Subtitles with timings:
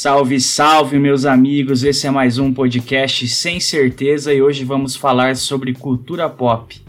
[0.00, 1.82] Salve, salve, meus amigos!
[1.82, 6.80] Esse é mais um podcast sem certeza e hoje vamos falar sobre cultura pop.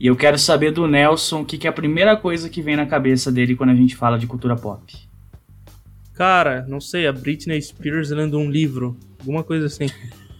[0.00, 2.74] E eu quero saber do Nelson o que, que é a primeira coisa que vem
[2.74, 4.82] na cabeça dele quando a gente fala de cultura pop.
[6.12, 9.86] Cara, não sei, a Britney Spears lendo um livro, alguma coisa assim.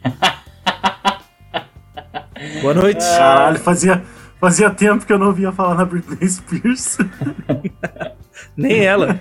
[2.60, 3.04] Boa noite.
[3.04, 4.02] Caralho, fazia,
[4.40, 6.98] fazia tempo que eu não ouvia falar na Britney Spears.
[8.58, 9.20] Nem ela.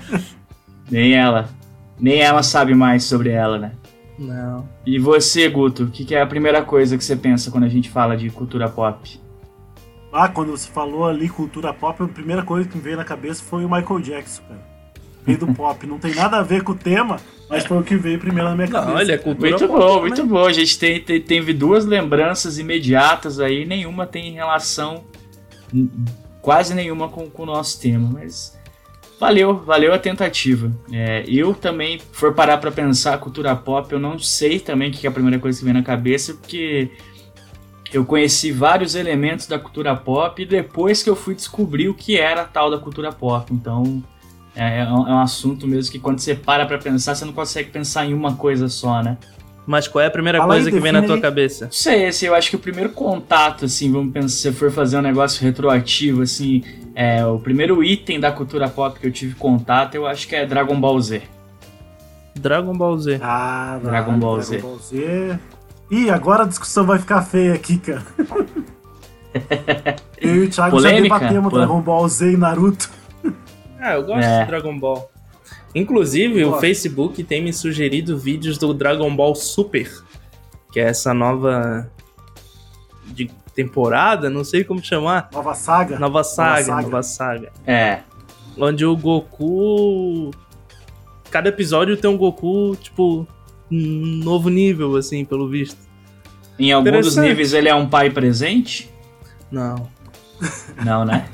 [0.89, 1.58] Nem ela.
[1.99, 3.71] Nem ela sabe mais sobre ela, né?
[4.17, 4.67] Não.
[4.85, 7.69] E você, Guto, o que, que é a primeira coisa que você pensa quando a
[7.69, 9.19] gente fala de cultura pop?
[10.11, 13.43] Ah, quando você falou ali cultura pop, a primeira coisa que me veio na cabeça
[13.43, 14.69] foi o Michael Jackson, cara.
[15.25, 15.87] Rei do pop.
[15.87, 17.17] Não tem nada a ver com o tema,
[17.49, 18.91] mas foi o que veio primeiro na minha cabeça.
[18.91, 20.45] Não, olha, cultura Muito pop, bom, muito bom.
[20.45, 25.05] A gente tem, tem, teve duas lembranças imediatas aí, nenhuma tem relação,
[26.41, 28.58] quase nenhuma com, com o nosso tema, mas
[29.19, 30.71] valeu, valeu a tentativa.
[30.91, 35.05] É, eu também, for parar pra pensar cultura pop, eu não sei também o que
[35.05, 36.89] é a primeira coisa que vem na cabeça, porque
[37.91, 42.41] eu conheci vários elementos da cultura pop depois que eu fui descobrir o que era
[42.41, 43.53] a tal da cultura pop.
[43.53, 44.03] Então
[44.55, 47.69] é, é um, é assunto mesmo que quando você para pra pensar, você não consegue
[47.69, 49.17] pensar em uma coisa só, né?
[49.65, 51.21] Mas qual é a primeira Fala aí, coisa que vem na tua aí.
[51.21, 51.65] cabeça?
[51.65, 54.71] Não sei, assim, eu acho que o primeiro contato, assim, vamos pensar, se você for
[54.71, 56.63] fazer um negócio retroativo, assim,
[57.01, 60.45] é, o primeiro item da cultura pop que eu tive contato, eu acho que é
[60.45, 61.21] Dragon Ball Z.
[62.35, 63.19] Dragon Ball Z.
[63.23, 64.57] Ah, Dragon Ball Z.
[64.57, 65.39] Dragon Ball Z.
[65.89, 68.03] Ih, agora a discussão vai ficar feia aqui, cara.
[70.19, 71.07] Eu e o Thiago Polêmica?
[71.15, 71.57] já debatemos Pô.
[71.57, 72.89] Dragon Ball Z e Naruto.
[73.79, 74.41] Ah, eu gosto É.
[74.41, 75.09] de Dragon Ball.
[75.73, 76.61] Inclusive, Eu o gosto.
[76.61, 79.89] Facebook tem me sugerido vídeos do Dragon Ball Super,
[80.73, 81.89] que é essa nova
[83.07, 83.29] de
[83.59, 85.29] temporada, não sei como chamar.
[85.33, 85.99] Nova saga.
[85.99, 86.81] Nova saga, saga.
[86.81, 87.51] nova saga.
[87.67, 87.99] É,
[88.57, 90.31] Onde o Goku.
[91.29, 93.27] Cada episódio tem um Goku, tipo,
[93.69, 95.77] um novo nível, assim, pelo visto.
[96.57, 98.89] em algum dos níveis ele é um pai presente?
[99.51, 99.89] Não.
[100.85, 101.27] Não, né?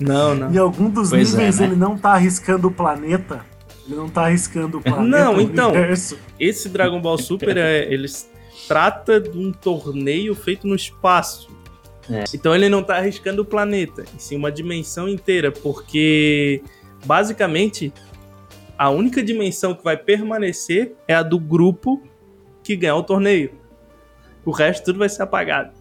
[0.00, 0.52] Não, não.
[0.52, 1.66] Em algum dos Pois é, níveis né?
[1.66, 3.46] ele não tá arriscando o planeta.
[3.86, 5.04] Ele não tá arriscando o planeta.
[5.04, 5.68] Não, o então.
[5.70, 6.18] universo.
[6.40, 8.28] Esse Dragon Ball Super, é, eles
[8.66, 11.48] trata de um torneio feito no espaço.
[12.10, 12.24] É.
[12.34, 16.62] Então ele não tá arriscando o planeta, e sim uma dimensão inteira, porque
[17.04, 17.92] basicamente
[18.76, 22.02] a única dimensão que vai permanecer é a do grupo
[22.64, 23.52] que ganhar o torneio.
[24.44, 25.72] O resto tudo vai ser apagado.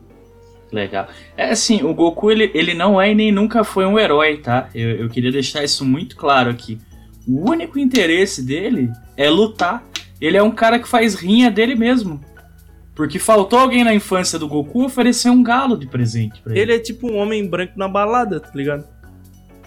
[0.72, 1.08] Legal.
[1.36, 4.70] É assim, o Goku ele, ele não é e nem nunca foi um herói, tá?
[4.74, 6.78] Eu, eu queria deixar isso muito claro aqui.
[7.28, 9.84] O único interesse dele é lutar.
[10.20, 12.22] Ele é um cara que faz rinha dele mesmo.
[13.02, 16.62] Porque faltou alguém na infância do Goku oferecer um galo de presente pra ele.
[16.62, 18.88] Ele é tipo um homem branco na balada, tá ligado?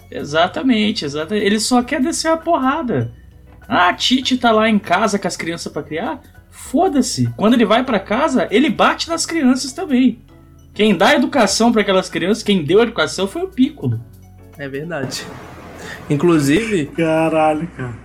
[0.09, 1.45] Exatamente, exatamente.
[1.45, 3.11] Ele só quer descer a porrada.
[3.67, 6.21] Ah, a Titi tá lá em casa com as crianças pra criar?
[6.49, 7.27] Foda-se.
[7.35, 10.21] Quando ele vai pra casa, ele bate nas crianças também.
[10.73, 13.99] Quem dá educação pra aquelas crianças, quem deu educação foi o Piccolo.
[14.57, 15.25] É verdade.
[16.09, 17.97] Inclusive, Caralho, cara.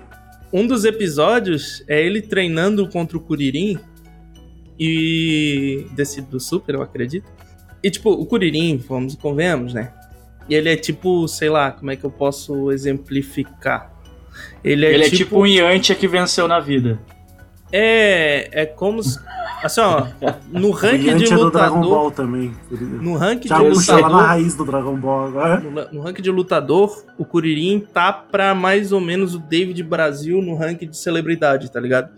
[0.53, 3.79] Um dos episódios é ele treinando contra o Kuririn
[4.81, 7.31] e desse do Super, eu acredito.
[7.83, 9.93] E tipo, o Kuririn, vamos convenhamos, né?
[10.49, 13.93] E ele é tipo, sei lá, como é que eu posso exemplificar?
[14.65, 16.99] Ele é ele tipo, é tipo um Yantia que venceu na vida.
[17.71, 19.19] é é como se,
[19.63, 20.07] assim, ó,
[20.51, 22.53] no ranking de é do Dragon lutador, Ball também.
[22.71, 25.61] no ranking de puxa lá na lutador, raiz do Dragon Ball agora.
[25.61, 30.41] no, no ranking de lutador, o Kuririn tá pra mais ou menos o David Brasil
[30.41, 32.11] no ranking de celebridade, tá ligado?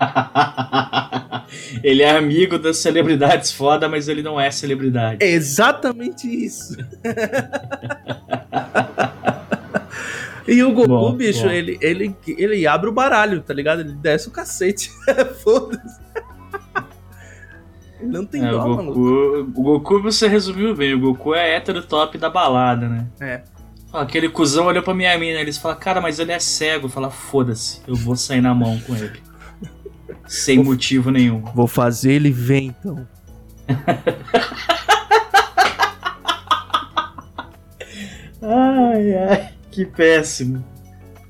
[1.82, 5.22] ele é amigo das celebridades foda, mas ele não é celebridade.
[5.22, 6.76] É exatamente isso.
[10.46, 11.50] e o Goku, Bom, bicho, bom.
[11.50, 13.80] Ele, ele, ele abre o baralho, tá ligado?
[13.80, 14.90] Ele desce o cacete.
[15.42, 16.00] Foda-se.
[18.00, 18.94] Ele não tem É, dó, o, maluco.
[18.94, 20.94] Goku, o Goku você resumiu bem.
[20.94, 23.06] O Goku é hétero top da balada, né?
[23.20, 23.42] É.
[23.92, 26.88] Aquele cuzão olhou pra minha mina, eles falam, cara, mas ele é cego.
[26.88, 29.20] Fala, foda-se, eu vou sair na mão com ele.
[30.30, 31.40] Sem motivo nenhum.
[31.40, 33.06] Vou fazer ele ver, então.
[38.42, 40.64] Ai, ai, que péssimo.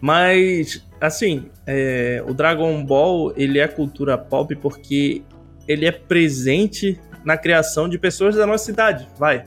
[0.01, 5.23] Mas, assim, é, o Dragon Ball, ele é cultura pop porque
[5.67, 9.45] ele é presente na criação de pessoas da nossa idade, vai.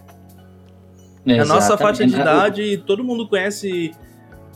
[1.26, 3.92] É a nossa faixa de idade, todo mundo conhece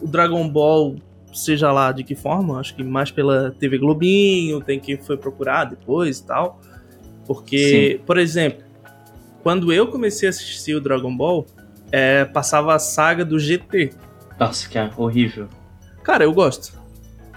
[0.02, 0.98] o Dragon Ball,
[1.38, 5.66] seja lá de que forma, acho que mais pela TV Globinho, tem que foi procurar
[5.66, 6.60] depois e tal.
[7.26, 8.64] Porque, por exemplo,
[9.44, 11.46] quando eu comecei a assistir o Dragon Ball,
[11.92, 13.92] é, passava a saga do GT.
[14.40, 15.48] Nossa, que é horrível.
[16.04, 16.74] Cara, eu gosto.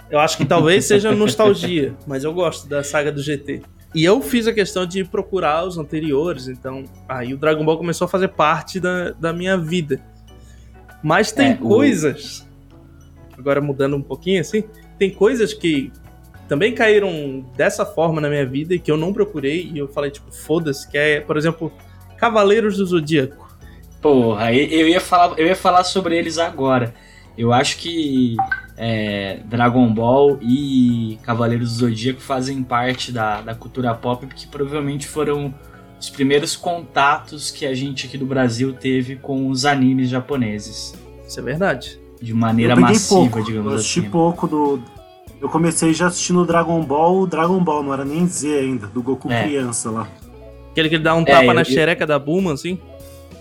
[0.09, 3.61] Eu acho que talvez seja nostalgia, mas eu gosto da saga do GT.
[3.93, 8.05] E eu fiz a questão de procurar os anteriores, então aí o Dragon Ball começou
[8.05, 9.99] a fazer parte da, da minha vida.
[11.03, 12.47] Mas tem É, coisas,
[13.41, 14.63] agora mudando um pouquinho assim,
[14.97, 15.91] tem coisas que
[16.47, 20.11] também caíram dessa forma na minha vida e que eu não procurei e eu falei,
[20.11, 21.71] tipo, foda-se, que é, por exemplo,
[22.17, 23.49] Cavaleiros do Zodíaco.
[24.01, 26.93] Porra, eu eu ia falar, eu ia falar sobre eles agora.
[27.37, 28.35] Eu acho que
[28.75, 35.07] é, Dragon Ball e Cavaleiros do Zodíaco fazem parte da, da cultura pop, porque provavelmente
[35.07, 35.53] foram
[35.97, 40.95] os primeiros contatos que a gente aqui do Brasil teve com os animes japoneses.
[41.25, 42.00] Isso é verdade.
[42.21, 43.43] De maneira massiva, pouco.
[43.43, 44.09] digamos eu assisti assim.
[44.09, 44.79] pouco do.
[45.41, 49.31] Eu comecei já assistindo Dragon Ball, Dragon Ball, não era nem Z ainda, do Goku
[49.31, 49.43] É.
[49.43, 50.07] criança lá.
[50.71, 52.77] Aquele que ele dá um É, tapa eu- na eu- xereca da Bulma, assim.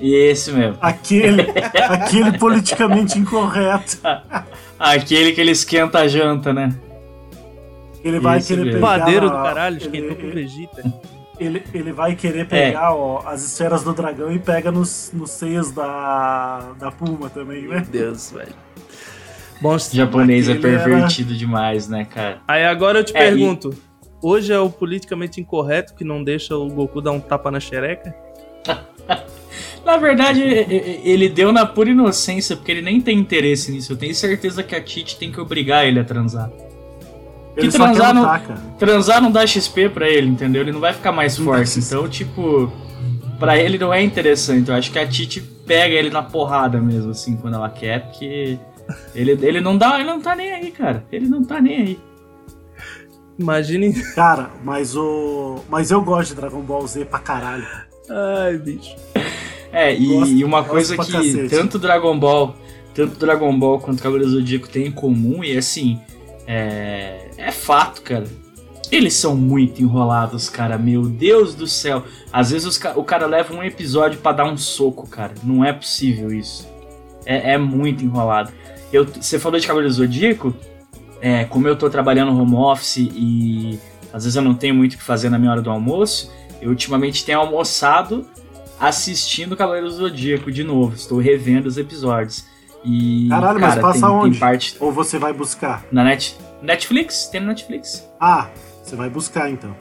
[0.00, 0.79] Esse mesmo.
[0.81, 1.43] Aquele,
[1.91, 3.99] aquele politicamente incorreto.
[4.79, 6.75] Aquele que ele esquenta a janta, né?
[8.03, 8.81] Ele vai Esse querer mesmo.
[8.81, 8.99] pegar.
[8.99, 10.94] Padeiro do caralho, ele, esquentou com ele, Vegeta.
[11.38, 12.15] ele, ele vai É.
[12.15, 17.29] querer pegar ó, as esferas do dragão e pega nos, nos seios da, da Puma
[17.29, 17.87] também, né?
[17.93, 18.55] Deus, velho.
[19.61, 22.39] Bom, O japonês é era- pervertido demais, né, cara?
[22.49, 23.75] aí agora eu te É, e- pergunto.
[24.23, 28.15] Hoje é o politicamente incorreto que não deixa o Goku dar um tapa na xereca?
[29.85, 33.93] Na verdade, e- e- ele deu na pura inocência, porque ele nem tem interesse nisso.
[33.93, 36.51] Eu tenho certeza que a Tite tem que obrigar ele a transar.
[37.57, 38.61] Ele Que só quer transar cara.
[38.79, 40.62] Transar não dá XP pra ele, entendeu?
[40.62, 41.79] Ele não vai ficar mais Não forte.
[41.81, 42.71] Então, tipo,
[43.39, 44.69] pra ele não é interessante.
[44.69, 48.59] Eu acho que a Tite pega ele na porrada mesmo, assim, quando ela quer, porque
[49.15, 51.05] ele, ele não dá, ele não tá nem aí, cara.
[51.11, 51.99] Ele não tá nem aí.
[53.39, 53.93] Imagine.
[54.15, 55.61] Cara, mas o.
[55.69, 57.67] Mas eu gosto de Dragon Ball Z pra caralho.
[58.11, 58.95] Ai, bicho.
[59.73, 61.49] É, e, Gosto- e uma coisa que cacete.
[61.49, 62.57] tanto Dragon Ball,
[62.93, 66.01] tanto Dragon Ball quanto Cavaleiro do Zodíaco tem em comum, e assim,
[66.47, 68.25] é, é fato, cara.
[68.91, 70.77] Eles são muito enrolados, cara.
[70.77, 72.03] Meu Deus do céu.
[72.33, 75.33] Às vezes os ca- o cara leva um episódio pra dar um soco, cara.
[75.45, 76.69] Não é possível isso.
[77.25, 78.51] É, é muito enrolado.
[78.93, 80.55] Eu, você falou de Cavaleiro Zodíaco?
[81.21, 83.79] É, como eu tô trabalhando home office e
[84.13, 86.71] às vezes eu não tenho muito o que fazer na minha hora do almoço, eu
[86.71, 88.27] ultimamente tenho almoçado
[88.79, 90.95] assistindo Cavaleiro do Zodíaco de novo.
[90.95, 92.45] Estou revendo os episódios.
[92.83, 94.31] E, Caralho, mas cara, passa tem, onde?
[94.33, 95.85] tem parte Ou você vai buscar?
[95.93, 97.27] na net, Netflix?
[97.27, 98.09] Tem na Netflix.
[98.19, 98.49] Ah,
[98.83, 99.77] você vai buscar então.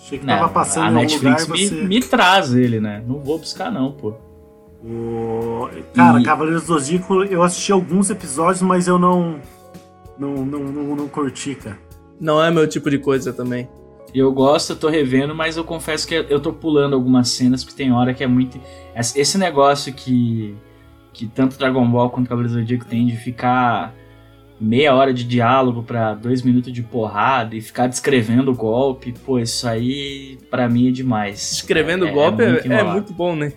[0.00, 1.74] Achei que Não, tava passando a em Netflix lugar me, e você.
[1.74, 3.02] me traz ele, né?
[3.06, 4.14] Não vou buscar não, pô.
[4.84, 9.36] O- Cara, E- Cavaleiros do Zodíaco, eu assisti alguns episódios, mas eu não.
[10.18, 11.78] Não, não, não, não curti, cara.
[12.20, 13.68] Não é meu tipo de coisa também.
[14.14, 17.76] Eu gosto, eu tô revendo, mas eu confesso que eu tô pulando algumas cenas, porque
[17.82, 18.60] tem hora que é muito.
[18.94, 20.54] Esse negócio que.
[21.12, 23.92] que tanto Dragon Ball quanto Cavaleiro do Zodíaco tem de ficar
[24.60, 29.38] meia hora de diálogo pra dois minutos de porrada e ficar descrevendo o golpe, pô,
[29.40, 31.52] isso aí pra mim é demais.
[31.52, 32.92] Escrevendo É- golpe é é, muito é enrolado.
[32.92, 33.52] muito bom, né?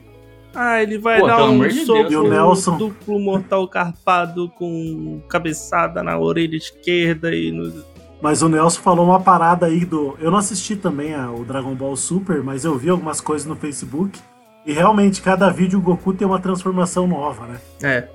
[0.59, 2.11] Ah, ele vai Pô, dar um soco Deus.
[2.11, 2.77] E o Nelson?
[2.77, 7.71] duplo mortal carpado com cabeçada na orelha esquerda e no...
[8.19, 10.17] Mas o Nelson falou uma parada aí do.
[10.19, 13.55] Eu não assisti também a- o Dragon Ball Super, mas eu vi algumas coisas no
[13.55, 14.19] Facebook.
[14.65, 17.57] E realmente, cada vídeo o Goku tem uma transformação nova, né?
[17.83, 18.07] É,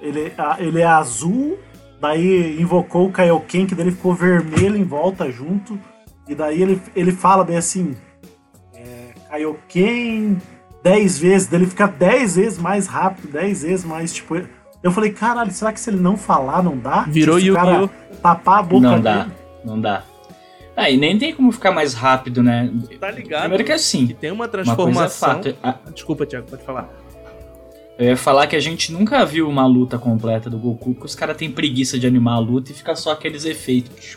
[0.00, 1.58] Ele, a- ele é azul,
[2.00, 5.76] daí invocou o Kaioken, que dele ficou vermelho em volta junto.
[6.28, 7.96] E daí ele, ele fala bem assim:
[8.72, 10.38] é, Kaioken
[10.82, 14.36] 10 vezes, dele fica 10 vezes mais rápido, 10 vezes mais tipo.
[14.82, 17.02] Eu falei, caralho, será que se ele não falar, não dá?
[17.08, 17.90] virou Tipo, se o cara!
[18.22, 19.02] Tapar a boca Não dele.
[19.02, 19.26] dá,
[19.64, 20.02] não dá.
[20.76, 22.70] Ah, e nem tem como ficar mais rápido, né?
[23.00, 23.40] Tá ligado?
[23.42, 25.28] Primeiro que é assim, Que tem uma uma coisa é transformação.
[25.42, 25.56] fato.
[25.62, 26.88] a- Desculpa, Thiago, pode falar.
[27.98, 31.16] Eu ia falar que a gente nunca viu uma luta completa do Goku, porque os
[31.16, 34.16] caras têm preguiça de animar a luta e fica só aqueles efeitos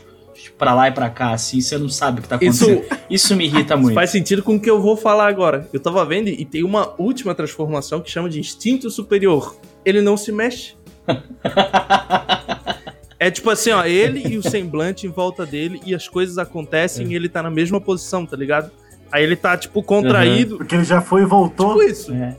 [0.57, 2.99] pra lá e pra cá, assim, você não sabe o que tá Isso, acontecendo.
[3.09, 3.93] Isso, me irrita muito.
[3.93, 5.67] faz sentido com o que eu vou falar agora.
[5.71, 9.55] Eu tava vendo e tem uma última transformação que chama de instinto superior.
[9.85, 10.75] Ele não se mexe.
[13.21, 17.11] É tipo assim, ó, ele e o semblante em volta dele e as coisas acontecem
[17.11, 18.71] e ele tá na mesma posição, tá ligado?
[19.11, 20.57] Aí ele tá, tipo, contraído.
[20.57, 21.77] Porque ele já foi e voltou.
[21.77, 22.11] Tipo isso.
[22.11, 22.35] É.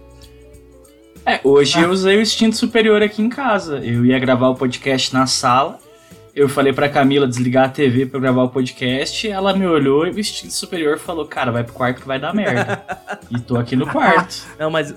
[1.24, 3.78] É, hoje eu usei o instinto superior aqui em casa.
[3.78, 5.78] Eu ia gravar o podcast na sala.
[6.34, 9.28] Eu falei pra Camila desligar a TV pra eu gravar o podcast.
[9.28, 12.34] Ela me olhou e o instinto superior falou: Cara, vai pro quarto que vai dar
[12.34, 12.82] merda.
[13.30, 14.46] e tô aqui no quarto.
[14.58, 14.94] Não, mas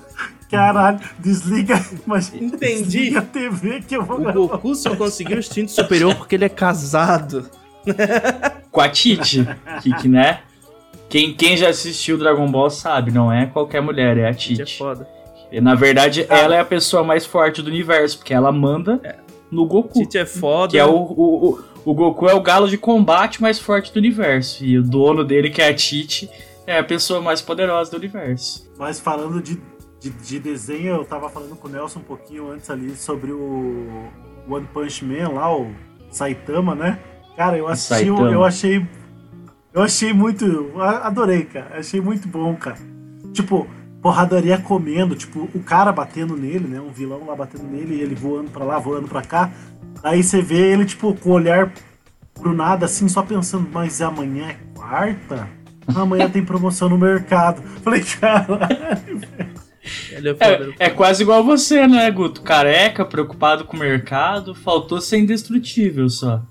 [0.49, 1.83] Caralho, desliga.
[2.05, 2.83] Mas Entendi.
[2.83, 4.39] Desliga a TV que eu vou o gravar.
[4.39, 7.49] Goku só conseguiu o instinto superior porque ele é casado.
[8.71, 9.45] Com a Tite.
[9.81, 10.39] Que, que, né?
[11.09, 14.65] Quem, quem já assistiu Dragon Ball sabe, não é qualquer mulher, é a Gente, É
[14.65, 14.77] Tite.
[14.77, 15.07] foda.
[15.51, 16.41] E, na verdade, Cara.
[16.41, 18.99] ela é a pessoa mais forte do universo, porque ela manda
[19.55, 19.99] no Goku.
[20.01, 20.71] Tite é foda.
[20.71, 23.97] Que é o, o, o, o Goku é o galo de combate mais forte do
[23.97, 24.63] universo.
[24.63, 26.29] E o dono dele, que é a Tite,
[26.67, 28.69] é a pessoa mais poderosa do universo.
[28.77, 29.59] Mas falando de,
[29.99, 34.09] de, de desenho, eu tava falando com o Nelson um pouquinho antes ali sobre o
[34.47, 35.71] One Punch Man lá, o
[36.11, 36.99] Saitama, né?
[37.35, 38.85] Cara, eu assisti, eu achei.
[39.73, 40.71] Eu achei muito.
[40.79, 41.77] Adorei, cara.
[41.77, 42.77] Achei muito bom, cara.
[43.33, 43.67] Tipo,
[44.05, 46.79] porradaria comendo, tipo, o cara batendo nele, né?
[46.79, 49.51] Um vilão lá batendo nele e ele voando pra lá, voando pra cá.
[50.03, 51.73] Aí você vê ele, tipo, com o olhar
[52.35, 55.49] pro nada, assim, só pensando, mas amanhã é quarta?
[55.87, 57.63] Amanhã tem promoção no mercado.
[57.81, 58.69] Falei, cara.
[60.11, 62.43] É, é, é, quase igual você, né, Guto?
[62.43, 66.43] Careca, preocupado com o mercado, faltou ser indestrutível só.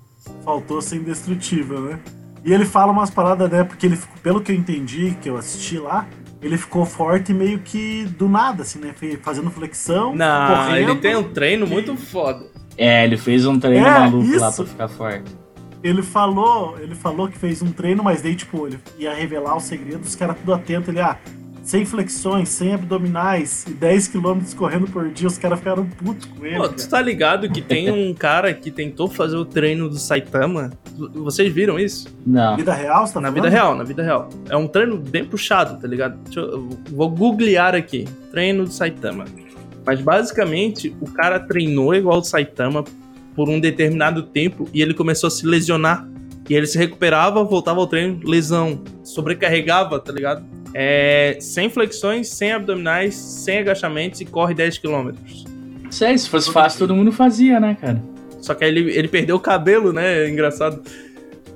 [0.43, 1.99] Faltou ser indestrutível, né?
[2.43, 3.63] E ele fala umas paradas, né?
[3.63, 6.05] Porque ele, pelo que eu entendi, que eu assisti lá,
[6.45, 8.93] ele ficou forte meio que do nada, assim, né?
[9.23, 10.15] Fazendo flexão.
[10.15, 12.45] Não, correndo, ele tem um treino muito foda.
[12.77, 14.39] É, ele fez um treino é, maluco isso.
[14.39, 15.35] lá pra ficar forte.
[15.81, 19.63] Ele falou, ele falou que fez um treino, mas daí, tipo, ele ia revelar os
[19.63, 21.17] segredos, os caras tudo atento, ele, ah,
[21.65, 26.45] sem flexões, sem abdominais e 10 km correndo por dia, os caras ficaram putos com
[26.45, 26.57] ele.
[26.57, 30.69] Pô, tu tá ligado que tem um cara que tentou fazer o treino do Saitama?
[31.15, 32.07] Vocês viram isso?
[32.25, 32.51] Não.
[32.51, 33.43] Na vida real, você tá Na falando?
[33.43, 34.29] vida real, na vida real.
[34.47, 36.19] É um treino bem puxado, tá ligado?
[36.35, 38.05] Eu, eu vou googlear aqui.
[38.29, 39.25] Treino do Saitama.
[39.83, 42.83] Mas basicamente, o cara treinou igual o Saitama
[43.35, 46.07] por um determinado tempo e ele começou a se lesionar.
[46.49, 48.83] E ele se recuperava, voltava ao treino, lesão.
[49.03, 50.45] Sobrecarregava, tá ligado?
[50.77, 55.11] é, sem flexões, sem abdominais, sem agachamentos e corre 10 km.
[55.89, 58.03] Sério, se fosse fácil, todo mundo fazia, né, cara?
[58.41, 60.25] Só que aí ele, ele perdeu o cabelo, né?
[60.25, 60.81] É engraçado.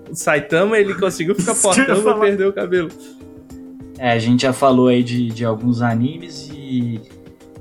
[0.10, 2.89] O Saitama, ele conseguiu ficar fortão, mas perdeu o cabelo.
[3.98, 7.01] É, a gente já falou aí de, de alguns animes e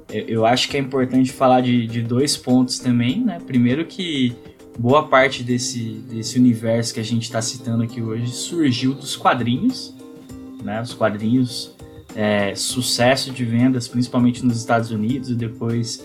[0.08, 3.38] eu acho que é importante falar de, de dois pontos também, né?
[3.44, 4.36] Primeiro que
[4.78, 9.98] boa parte desse, desse universo que a gente está citando aqui hoje surgiu dos quadrinhos
[10.62, 10.80] né?
[10.80, 11.72] Os quadrinhos,
[12.14, 16.04] é, sucesso de vendas, principalmente nos Estados Unidos, e depois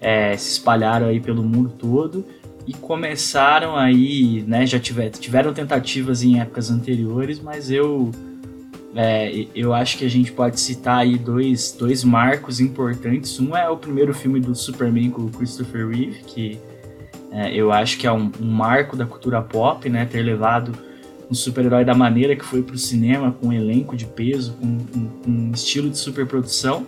[0.00, 2.24] é, se espalharam aí pelo mundo todo
[2.66, 4.66] e começaram aí, né?
[4.66, 8.10] Já tiver, tiveram tentativas em épocas anteriores, mas eu
[8.94, 13.40] é, eu acho que a gente pode citar aí dois, dois marcos importantes.
[13.40, 16.58] Um é o primeiro filme do Superman com o Christopher Reeve, que
[17.32, 20.04] é, eu acho que é um, um, marco da cultura pop, né?
[20.04, 20.72] Ter levado
[21.30, 24.78] um super-herói da maneira que foi pro cinema, com um elenco de peso, com
[25.26, 26.86] um estilo de superprodução.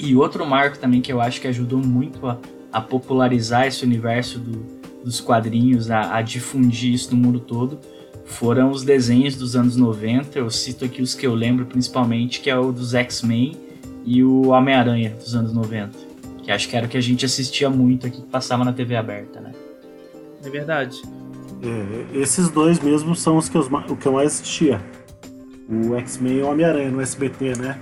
[0.00, 2.38] E outro marco também que eu acho que ajudou muito a,
[2.72, 4.64] a popularizar esse universo do,
[5.04, 7.80] dos quadrinhos, a, a, difundir isso no mundo todo,
[8.24, 10.38] foram os desenhos dos anos 90.
[10.38, 13.56] Eu cito aqui os que eu lembro principalmente, que é o dos X-Men
[14.04, 16.11] e o Homem-Aranha dos anos 90.
[16.42, 18.96] Que acho que era o que a gente assistia muito aqui, que passava na TV
[18.96, 19.52] aberta, né?
[20.44, 21.00] É verdade.
[21.62, 24.80] É, esses dois mesmo são os que eu, o que eu mais assistia.
[25.68, 27.78] O X-Men e o Homem-Aranha no SBT, né?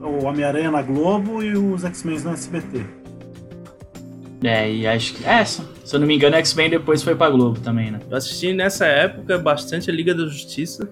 [0.00, 2.84] O Homem-Aranha na Globo e os X-Men no SBT.
[4.42, 5.24] É, e acho que.
[5.24, 8.00] É, se eu não me engano, X-Men depois foi pra Globo também, né?
[8.10, 10.90] Eu assisti nessa época bastante a Liga da Justiça.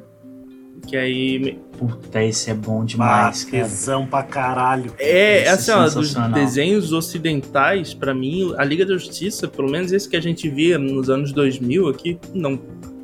[0.86, 1.58] Que aí.
[1.78, 4.92] Puta, esse é bom demais, Tesão pra caralho.
[4.98, 9.90] É, assim, é ó, dos desenhos ocidentais, para mim, a Liga da Justiça, pelo menos
[9.92, 12.60] esse que a gente via nos anos 2000 aqui, não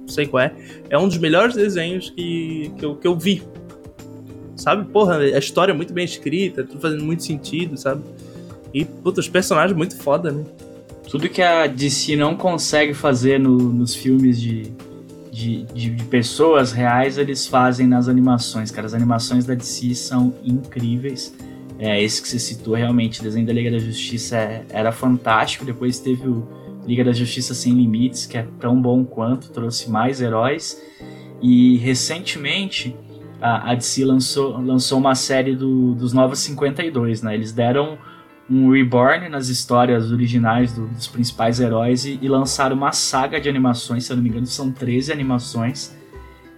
[0.06, 0.52] sei qual é,
[0.90, 3.42] é um dos melhores desenhos que, que, eu, que eu vi.
[4.56, 4.90] Sabe?
[4.90, 8.02] Porra, a história é muito bem escrita, tudo fazendo muito sentido, sabe?
[8.74, 10.44] E, puta, os personagens muito foda, né?
[11.08, 14.72] Tudo que a DC não consegue fazer no, nos filmes de,
[15.38, 18.86] de, de, de, pessoas reais eles fazem nas animações, cara.
[18.88, 21.32] As animações da DC são incríveis.
[21.78, 25.64] É, esse que você citou, realmente, o desenho da Liga da Justiça é, era fantástico.
[25.64, 26.44] Depois teve o
[26.84, 30.82] Liga da Justiça Sem Limites, que é tão bom quanto, trouxe mais heróis.
[31.40, 32.96] E recentemente
[33.40, 37.34] a, a DC lançou, lançou uma série do, dos Novos 52, né?
[37.34, 37.96] Eles deram
[38.50, 43.48] um reborn nas histórias originais do, dos principais heróis e, e, lançaram uma saga de
[43.48, 45.96] animações, se eu não me engano, são 13 animações.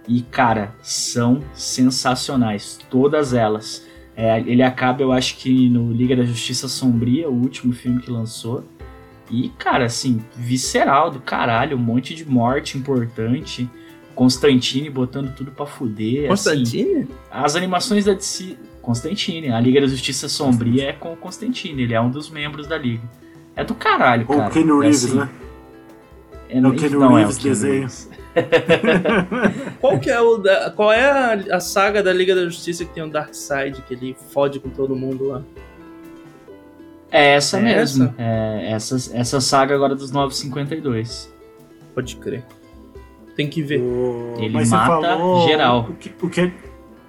[0.07, 3.85] E, cara, são sensacionais, todas elas.
[4.15, 8.09] É, ele acaba, eu acho que no Liga da Justiça Sombria, o último filme que
[8.09, 8.63] lançou.
[9.29, 13.69] E, cara, assim, visceral do caralho, um monte de morte importante.
[14.15, 16.27] Constantine botando tudo pra fuder.
[16.27, 17.03] Constantine?
[17.03, 18.57] Assim, as animações da DC.
[18.81, 19.51] Constantine.
[19.51, 22.77] A Liga da Justiça Sombria é com o Constantine, ele é um dos membros da
[22.77, 23.03] Liga.
[23.55, 24.47] É do caralho, cara.
[24.47, 25.29] O Ken é Reeves, assim, né?
[26.49, 27.87] É, é o Ken Reeves é desenho.
[29.81, 32.93] qual que é o da, qual é a, a, saga da Liga da Justiça que
[32.93, 35.41] tem o Darkseid que ele fode com todo mundo lá?
[37.11, 38.05] É essa é mesmo.
[38.05, 38.15] Essa?
[38.17, 41.31] É essa, essa saga agora dos 952.
[41.93, 42.45] Pode crer.
[43.35, 43.81] Tem que ver.
[43.81, 45.87] O- Ele mata falou geral.
[45.89, 46.53] O que, o, que,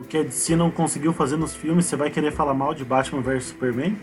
[0.03, 2.85] o que a DC não conseguiu fazer nos filmes, você vai querer falar mal de
[2.85, 3.97] Batman vs Superman?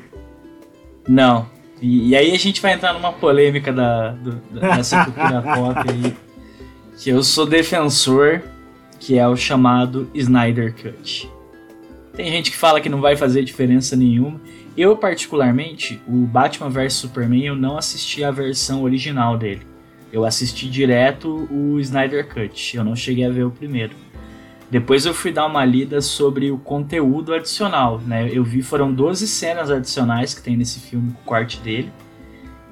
[1.07, 1.47] Não.
[1.81, 5.79] E, e aí a gente vai entrar numa polêmica da, do- da- dessa cultura pop
[5.89, 6.15] aí.
[6.97, 8.41] Que eu sou defensor,
[8.99, 11.29] que é o chamado Snyder Cut.
[12.13, 14.41] Tem gente que fala que não vai fazer diferença nenhuma.
[14.75, 19.61] Eu, particularmente, o Batman vs Superman, eu não assisti a versão original dele.
[20.11, 22.75] Eu assisti direto o Snyder Cut.
[22.75, 23.95] Eu não cheguei a ver o primeiro.
[24.71, 28.29] Depois eu fui dar uma lida sobre o conteúdo adicional, né?
[28.31, 31.91] Eu vi foram 12 cenas adicionais que tem nesse filme com o corte dele.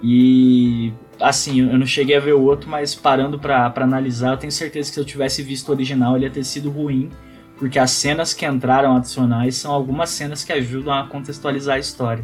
[0.01, 4.51] E assim, eu não cheguei a ver o outro, mas parando pra analisar, eu tenho
[4.51, 7.09] certeza que se eu tivesse visto o original, ele ia ter sido ruim,
[7.57, 12.23] porque as cenas que entraram adicionais são algumas cenas que ajudam a contextualizar a história.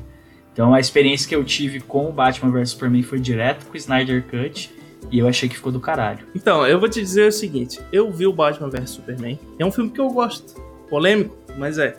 [0.54, 3.78] Então a experiência que eu tive com o Batman vs Superman foi direto com o
[3.78, 4.72] Snyder Cut
[5.12, 6.26] e eu achei que ficou do caralho.
[6.36, 9.40] Então, eu vou te dizer o seguinte: eu vi o Batman vs Superman.
[9.60, 10.62] É um filme que eu gosto.
[10.90, 11.96] Polêmico, mas é.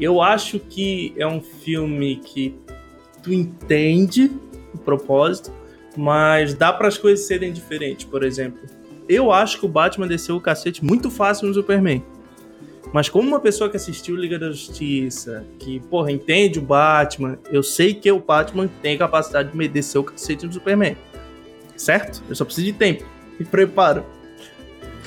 [0.00, 2.54] Eu acho que é um filme que
[3.22, 4.30] tu entende
[4.72, 5.52] o propósito,
[5.96, 8.04] mas dá para as coisas serem diferentes.
[8.04, 8.60] Por exemplo,
[9.08, 12.02] eu acho que o Batman desceu o cacete muito fácil no Superman.
[12.92, 17.62] Mas como uma pessoa que assistiu Liga da Justiça, que, porra, entende o Batman, eu
[17.62, 20.96] sei que o Batman tem capacidade de me descer o cacete no Superman.
[21.76, 22.22] Certo?
[22.28, 23.04] Eu só preciso de tempo.
[23.38, 24.04] Me preparo.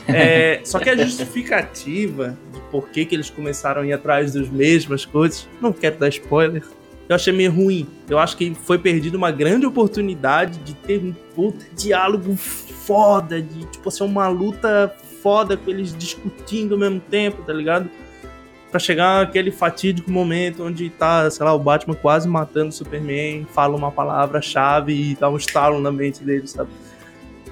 [0.07, 4.49] É, só que a justificativa de por que, que eles começaram a ir atrás das
[4.49, 6.63] mesmas coisas, não quero dar spoiler,
[7.09, 7.87] eu achei meio ruim.
[8.09, 13.65] Eu acho que foi perdida uma grande oportunidade de ter um puta diálogo foda, de
[13.67, 17.89] tipo ser uma luta foda com eles discutindo ao mesmo tempo, tá ligado?
[18.77, 23.43] Pra chegar aquele fatídico momento onde tá, sei lá, o Batman quase matando o Superman,
[23.51, 26.69] fala uma palavra-chave e dá um estalo na mente dele, sabe?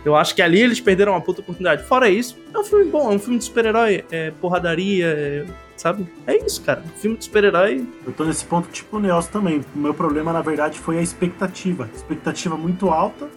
[0.06, 1.82] Eu acho que ali eles perderam uma puta oportunidade.
[1.82, 5.46] Fora isso, é um filme bom, é um filme de super-herói, é porradaria, é,
[5.76, 6.08] sabe?
[6.28, 6.84] É isso, cara.
[6.98, 7.84] Filme de super-herói.
[8.06, 9.66] Eu tô nesse ponto tipo o Nelson também.
[9.76, 11.90] O meu problema, na verdade, foi a expectativa.
[11.96, 13.28] Expectativa muito alta.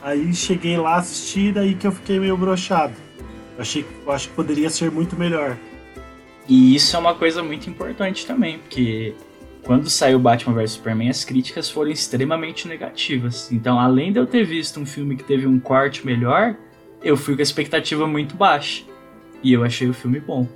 [0.00, 2.94] Aí cheguei lá assistir, daí que eu fiquei meio broxado.
[3.54, 5.58] Eu, achei, eu acho que poderia ser muito melhor.
[6.48, 9.14] E isso é uma coisa muito importante também, porque
[9.62, 13.50] quando saiu Batman vs Superman, as críticas foram extremamente negativas.
[13.50, 16.54] Então, além de eu ter visto um filme que teve um corte melhor,
[17.02, 18.84] eu fui com a expectativa muito baixa.
[19.42, 20.46] E eu achei o filme bom.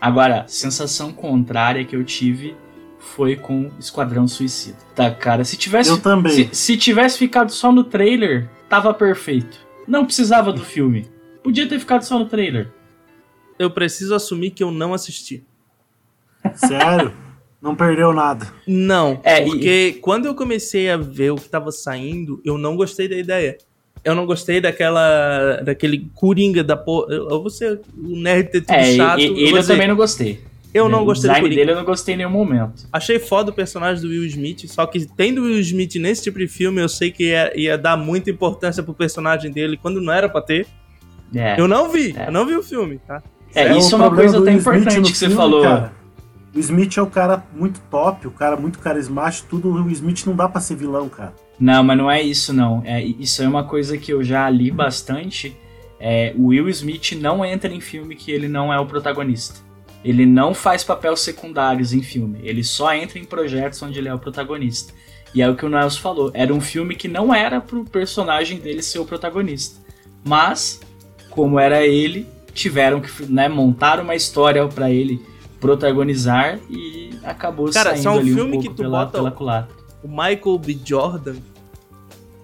[0.00, 2.56] Agora, a sensação contrária que eu tive
[2.98, 4.78] foi com Esquadrão Suicida.
[4.94, 5.90] Tá, cara, se tivesse.
[5.90, 6.32] Eu também.
[6.32, 9.58] Se, se tivesse ficado só no trailer, tava perfeito.
[9.86, 11.08] Não precisava do filme.
[11.42, 12.68] Podia ter ficado só no trailer.
[13.62, 15.44] Eu preciso assumir que eu não assisti.
[16.54, 17.12] Sério?
[17.60, 18.52] não perdeu nada.
[18.66, 22.74] Não, É, e- porque quando eu comecei a ver o que tava saindo, eu não
[22.76, 23.56] gostei da ideia.
[24.04, 25.60] Eu não gostei daquela.
[25.62, 27.14] daquele coringa da porra.
[27.14, 29.20] Eu eu vou ser o nerd ter tudo É, chato.
[29.20, 30.40] e- eu ele eu dizer, também não gostei.
[30.74, 31.54] eu não o gostei do coringa.
[31.54, 32.84] dele eu não gostei em nenhum momento.
[32.92, 36.40] Achei foda o personagem do Will Smith, só que tendo o Will Smith nesse tipo
[36.40, 40.12] de filme, eu sei que ia, ia dar muita importância pro personagem dele quando não
[40.12, 40.66] era pra ter.
[41.32, 42.26] É, Eu não vi, É.
[42.26, 43.22] eu não vi o filme, tá?
[43.54, 45.62] É, isso é uma coisa até importante que você filme, falou.
[45.62, 45.92] cara.
[46.54, 49.72] O Smith é o cara muito top, o cara muito carismático, tudo.
[49.72, 51.34] O Smith não dá pra ser vilão, cara.
[51.58, 52.82] Não, mas não é isso não.
[52.84, 55.56] É, isso é uma coisa que eu já li bastante.
[55.98, 59.60] É, o Will Smith não entra em filme que ele não é o protagonista.
[60.04, 62.40] Ele não faz papéis secundários em filme.
[62.42, 64.92] Ele só entra em projetos onde ele é o protagonista.
[65.34, 66.30] E é o que o Nelson falou.
[66.34, 69.80] Era um filme que não era pro personagem dele ser o protagonista.
[70.24, 70.80] Mas,
[71.30, 75.20] como era ele, tiveram que né, montar uma história pra ele
[75.60, 79.18] protagonizar e acabou Cara, saindo é um ali um filme pouco que tu pela, bota-
[79.18, 79.74] pela culatra.
[80.02, 80.78] o Michael B.
[80.84, 81.36] Jordan,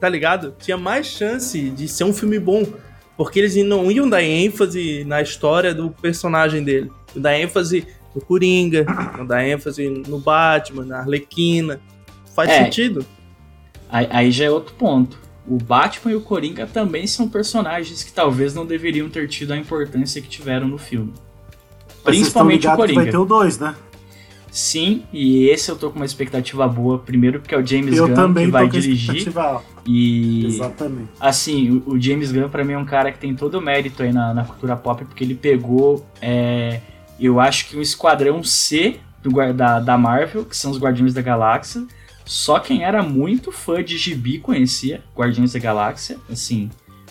[0.01, 0.55] tá ligado?
[0.61, 2.64] Tinha mais chance de ser um filme bom.
[3.16, 6.88] Porque eles não iam dar ênfase na história do personagem dele.
[7.16, 11.81] Iam dar ênfase no Coringa, iam dar ênfase no Batman, na Arlequina.
[12.37, 12.62] Faz É.
[12.62, 13.05] sentido.
[13.90, 15.18] Aí, aí já é outro ponto.
[15.49, 19.57] O Batman e o Coringa também são personagens que talvez não deveriam ter tido a
[19.57, 21.13] importância que tiveram no filme.
[22.05, 23.03] Principalmente o Coringa.
[23.03, 23.75] vai ter o 2, né?
[24.51, 26.99] Sim, e esse eu tô com uma expectativa boa.
[26.99, 29.33] Primeiro porque é o James Eu Gunn que vai dirigir.
[29.87, 31.09] E Exatamente.
[31.21, 34.13] assim, o, James Gunn pra mim é um cara que tem todo o mérito aí
[34.13, 36.81] na, na cultura pop, porque ele pegou, é,
[37.21, 41.23] eu acho que um esquadrão C do, da, da Marvel, que são os Guardiões da
[41.23, 41.87] Galáxia.
[42.29, 46.69] Só quem era muito fã de gibi conhecia Guardiões da Galáxia, assim,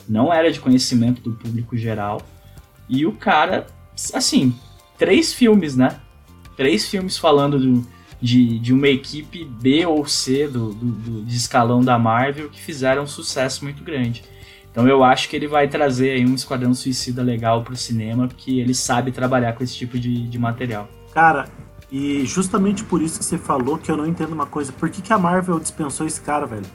[0.08, 2.22] não era de conhecimento do público geral.
[2.88, 3.66] E o cara,
[4.14, 4.56] assim,
[4.96, 6.00] três filmes, né?
[6.56, 7.88] Três filmes falando do,
[8.22, 12.62] de, de uma equipe B ou C do, do, do- de escalão da Marvel que
[12.62, 14.24] fizeram um sucesso muito grande.
[14.72, 18.60] Então eu acho que ele vai trazer aí um Esquadrão Suicida legal pro cinema, porque
[18.60, 20.88] ele sabe trabalhar com esse tipo de, de material.
[21.12, 21.50] Cara,
[21.92, 24.72] e justamente por isso que você falou que eu não entendo uma coisa.
[24.74, 26.66] Por que, que a Marvel dispensou esse cara, velho?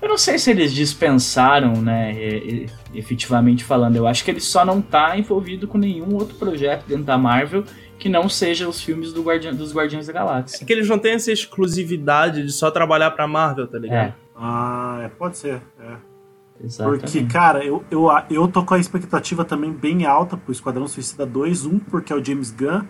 [0.00, 2.12] Eu não sei se eles dispensaram, né,
[2.92, 3.94] efetivamente falando.
[3.94, 7.64] Eu acho que ele só não tá envolvido com nenhum outro projeto dentro da Marvel
[8.00, 10.64] que não seja os filmes do Guardi dos Guardiões da Galáxia.
[10.64, 14.08] É que eles não têm essa exclusividade de só trabalhar pra Marvel, tá ligado?
[14.08, 14.14] É.
[14.34, 15.62] Ah, é, pode ser.
[15.78, 15.94] É.
[16.64, 17.00] Exatamente.
[17.00, 21.24] Porque, cara, eu, eu, eu tô com a expectativa também bem alta pro Esquadrão Suicida
[21.24, 21.64] 2.
[21.66, 22.82] Um, porque é o James Gunn.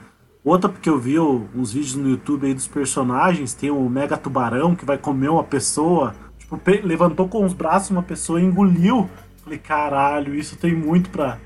[0.44, 3.54] Outra, porque eu vi uns vídeos no YouTube aí dos personagens.
[3.54, 6.14] Tem o Mega Tubarão que vai comer uma pessoa.
[6.38, 9.08] Tipo, levantou com os braços uma pessoa e engoliu.
[9.44, 11.38] Falei, caralho, isso tem muito pra.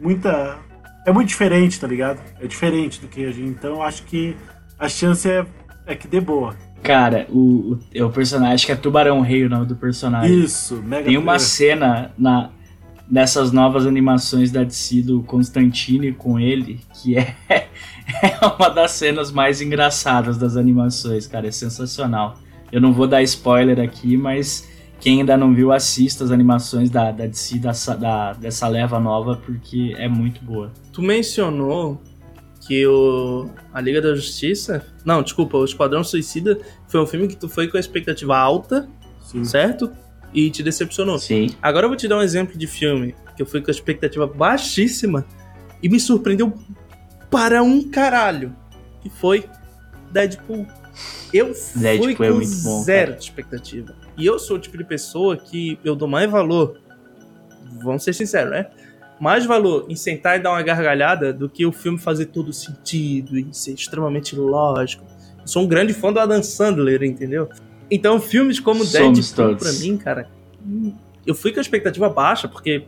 [0.00, 0.58] Muita
[1.06, 2.20] é muito diferente, tá ligado?
[2.40, 3.48] É diferente do que a gente.
[3.48, 4.36] Então acho que
[4.76, 5.46] a chance é,
[5.86, 6.56] é que dê boa.
[6.82, 10.36] Cara, o, o, é o personagem que é Tubarão Rei, o nome do personagem.
[10.42, 12.50] Isso, mega Tem uma cena na,
[13.08, 19.30] nessas novas animações da DC do Constantine com ele, que é, é uma das cenas
[19.30, 21.46] mais engraçadas das animações, cara.
[21.46, 22.38] É sensacional.
[22.72, 24.68] Eu não vou dar spoiler aqui, mas
[25.00, 29.36] quem ainda não viu, assista as animações da, da DC dessa, da, dessa leva nova,
[29.36, 30.72] porque é muito boa.
[30.92, 32.00] Tu mencionou
[32.66, 37.36] que o a Liga da Justiça, não, desculpa, o Esquadrão Suicida foi um filme que
[37.36, 38.88] tu foi com a expectativa alta,
[39.22, 39.44] Sim.
[39.44, 39.92] certo?
[40.36, 41.18] E te decepcionou.
[41.18, 41.48] Sim.
[41.62, 44.26] Agora eu vou te dar um exemplo de filme que eu fui com a expectativa
[44.26, 45.26] baixíssima
[45.82, 46.52] e me surpreendeu
[47.30, 48.54] para um caralho,
[49.00, 49.44] que foi
[50.10, 50.66] Deadpool.
[51.32, 53.18] Eu fui Deadpool é com é bom, zero cara.
[53.18, 53.94] de expectativa.
[54.16, 56.80] E eu sou o tipo de pessoa que eu dou mais valor,
[57.82, 58.66] vamos ser sinceros, né?
[59.18, 63.38] Mais valor em sentar e dar uma gargalhada do que o filme fazer todo sentido
[63.38, 65.04] e ser extremamente lógico.
[65.40, 67.48] Eu sou um grande fã do Adam Sandler, entendeu?
[67.90, 70.28] Então, filmes como Somos Deadpool, pra mim, cara,
[71.26, 72.84] eu fui com a expectativa baixa, porque,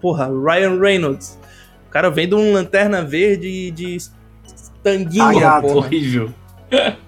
[0.00, 1.38] porra, Ryan Reynolds,
[1.86, 3.98] o cara vem de um lanterna verde de
[4.82, 5.76] tanguinha, ah, porra.
[5.76, 6.32] horrível.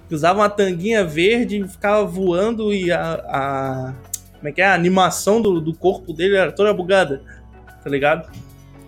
[0.08, 3.94] que usava uma tanguinha verde e ficava voando e a, a
[4.42, 4.66] como é que é?
[4.66, 7.22] A animação do, do corpo dele era toda bugada,
[7.82, 8.28] tá ligado?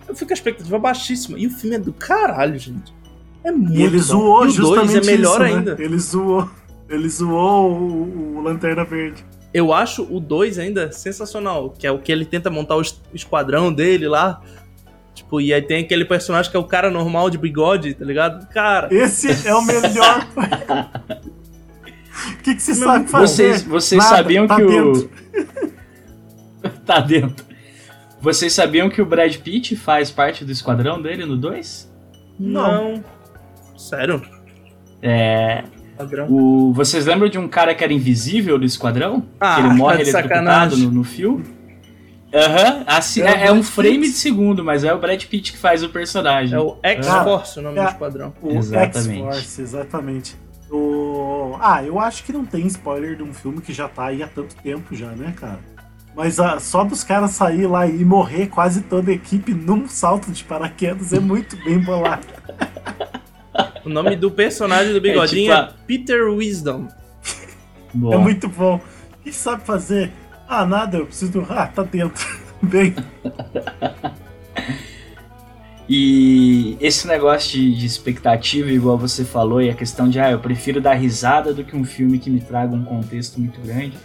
[0.05, 1.39] Eu fico com a expectativa baixíssima.
[1.39, 2.93] E o filme é do caralho, gente.
[3.41, 5.57] É muito E ele zoou e o justamente dois é melhor isso, né?
[5.57, 5.77] ainda.
[5.79, 6.49] Ele zoou.
[6.89, 9.25] Ele zoou o, o Lanterna Verde.
[9.53, 12.81] Eu acho o 2 ainda sensacional, que é o que ele tenta montar o
[13.13, 14.41] esquadrão dele lá.
[15.13, 18.47] Tipo, e aí tem aquele personagem que é o cara normal de bigode, tá ligado?
[18.49, 18.93] Cara.
[18.93, 20.27] Esse é o melhor.
[21.21, 21.25] O
[22.43, 23.25] que, que você sabe fazer?
[23.27, 25.09] Vocês, vocês Nada, sabiam tá que dentro.
[26.63, 26.69] o.
[26.85, 27.45] tá dentro.
[28.19, 31.93] Vocês sabiam que o Brad Pitt faz parte do esquadrão dele no 2?
[32.39, 33.03] Não.
[33.77, 34.21] Sério?
[35.01, 35.63] É.
[36.29, 39.23] O, vocês lembram de um cara que era invisível do esquadrão?
[39.39, 41.41] Ah, que ele morre tá eletrocutado no, no fio?
[42.33, 45.57] Aham, uhum, assim, é, é, um frame de segundo, mas é o Brad Pitt que
[45.57, 46.53] faz o personagem.
[46.53, 48.33] É o X-Force o nome é, do esquadrão.
[48.41, 50.35] O X-Force, exatamente.
[50.69, 51.55] O...
[51.61, 54.27] Ah, eu acho que não tem spoiler de um filme que já tá aí há
[54.27, 55.59] tanto tempo já, né, cara?
[56.13, 60.31] Mas ah, só dos caras sair lá e morrer quase toda a equipe num salto
[60.31, 62.25] de paraquedas é muito bem bolado.
[63.85, 65.73] o nome do personagem do bigodinho é, tipo a...
[65.73, 66.87] é Peter Wisdom.
[68.11, 68.75] É muito bom.
[69.19, 70.11] O que sabe fazer?
[70.47, 71.45] Ah, nada, eu preciso.
[71.49, 72.25] Ah, tá dentro.
[72.61, 72.95] Bem.
[75.87, 80.39] E esse negócio de, de, expectativa, igual você falou, e a questão de, ah, eu
[80.39, 83.95] prefiro dar risada do que um filme que me traga um contexto muito grande.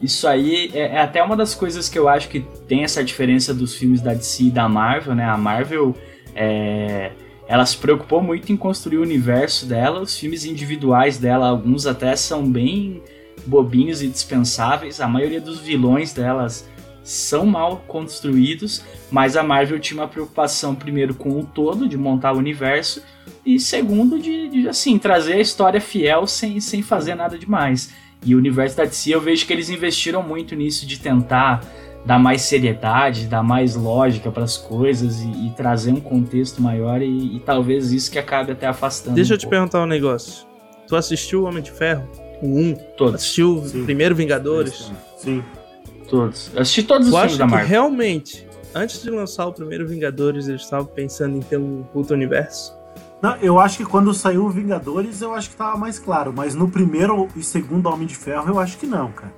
[0.00, 3.52] Isso aí é, é até uma das coisas que eu acho que tem essa diferença
[3.54, 5.24] dos filmes da DC e da Marvel, né?
[5.24, 5.94] A Marvel,
[6.34, 7.12] é,
[7.48, 12.16] ela se preocupou muito em construir o universo dela, os filmes individuais dela, alguns até
[12.16, 13.02] são bem
[13.46, 15.00] bobinhos e dispensáveis.
[15.00, 16.68] A maioria dos vilões delas
[17.04, 22.32] são mal construídos, mas a Marvel tinha uma preocupação primeiro com o todo, de montar
[22.32, 23.00] o universo,
[23.44, 27.92] e segundo, de, de assim, trazer a história fiel sem, sem fazer nada demais.
[28.24, 31.62] E o universo da DC eu vejo que eles investiram muito nisso de tentar
[32.06, 37.02] dar mais seriedade, dar mais lógica para as coisas e, e, trazer um contexto maior
[37.02, 39.16] e, e, talvez isso que acabe até afastando.
[39.16, 39.56] Deixa um eu te pouco.
[39.56, 40.46] perguntar um negócio.
[40.86, 42.08] Tu assistiu o Homem de Ferro?
[42.40, 42.74] O 1?
[42.96, 43.14] Todos.
[43.16, 43.82] Assistiu Sim.
[43.82, 44.92] o primeiro Vingadores?
[45.18, 45.42] Sim.
[46.08, 46.50] Todos.
[46.54, 47.68] Eu assisti todos Tu os acha filmes da que Marvel.
[47.68, 52.72] realmente, antes de lançar o primeiro Vingadores, eles estavam pensando em ter um puto universo?
[53.20, 56.32] Não, eu acho que quando saiu o Vingadores, eu acho que tava mais claro.
[56.32, 59.32] Mas no primeiro e segundo Homem de Ferro, eu acho que não, cara.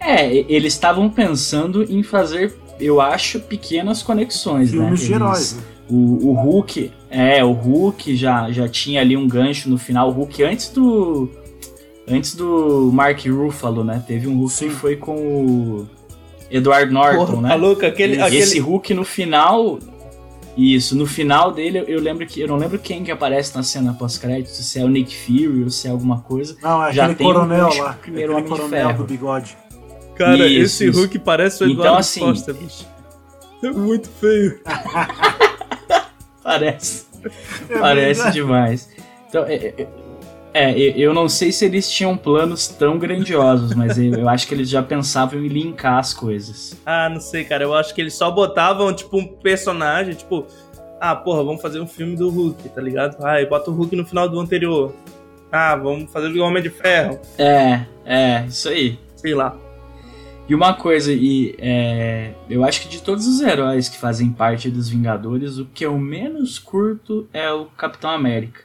[0.00, 5.06] É, eles estavam pensando em fazer, eu acho, pequenas conexões, Filmes né?
[5.06, 5.62] de heróis, né?
[5.90, 10.08] O, o Hulk, é, o Hulk já, já tinha ali um gancho no final.
[10.10, 11.28] O Hulk antes do.
[12.06, 14.02] Antes do Mark Ruffalo, né?
[14.06, 14.68] Teve um Hulk Sim.
[14.68, 15.88] que foi com o.
[16.50, 17.48] Edward Norton, Porra, né?
[17.50, 17.84] tá louco?
[17.84, 18.38] Aquele, E aquele...
[18.38, 19.78] Esse Hulk no final.
[20.56, 22.40] Isso, no final dele eu lembro que.
[22.40, 25.70] Eu não lembro quem que aparece na cena pós-crédito, se é o Nick Fury ou
[25.70, 26.56] se é alguma coisa.
[26.62, 27.92] Não, é Já aquele tem coronel Hulk, lá.
[27.94, 28.98] primeiro aquele Homem de coronel Ferro.
[28.98, 29.56] do bigode.
[30.18, 30.98] Cara, Isso, esse isso.
[30.98, 32.86] Hulk parece o Então, Eduardo assim- Costa, bicho.
[33.62, 34.60] É muito feio.
[36.42, 37.06] Parece.
[37.68, 38.34] É Parece verdade.
[38.34, 38.88] demais.
[39.28, 39.86] Então, é, é,
[40.54, 44.54] é, eu não sei se eles tinham planos tão grandiosos, mas eu, eu acho que
[44.54, 46.76] eles já pensavam em linkar as coisas.
[46.86, 47.64] Ah, não sei, cara.
[47.64, 50.46] Eu acho que eles só botavam, tipo, um personagem, tipo...
[51.00, 53.16] Ah, porra, vamos fazer um filme do Hulk, tá ligado?
[53.24, 54.92] Ah, e bota o Hulk no final do anterior.
[55.52, 57.20] Ah, vamos fazer o Homem de Ferro.
[57.36, 58.98] É, é, isso aí.
[59.16, 59.56] Sei lá.
[60.48, 64.70] E uma coisa, e é, eu acho que de todos os heróis que fazem parte
[64.70, 68.62] dos Vingadores, o que eu menos curto é o Capitão América.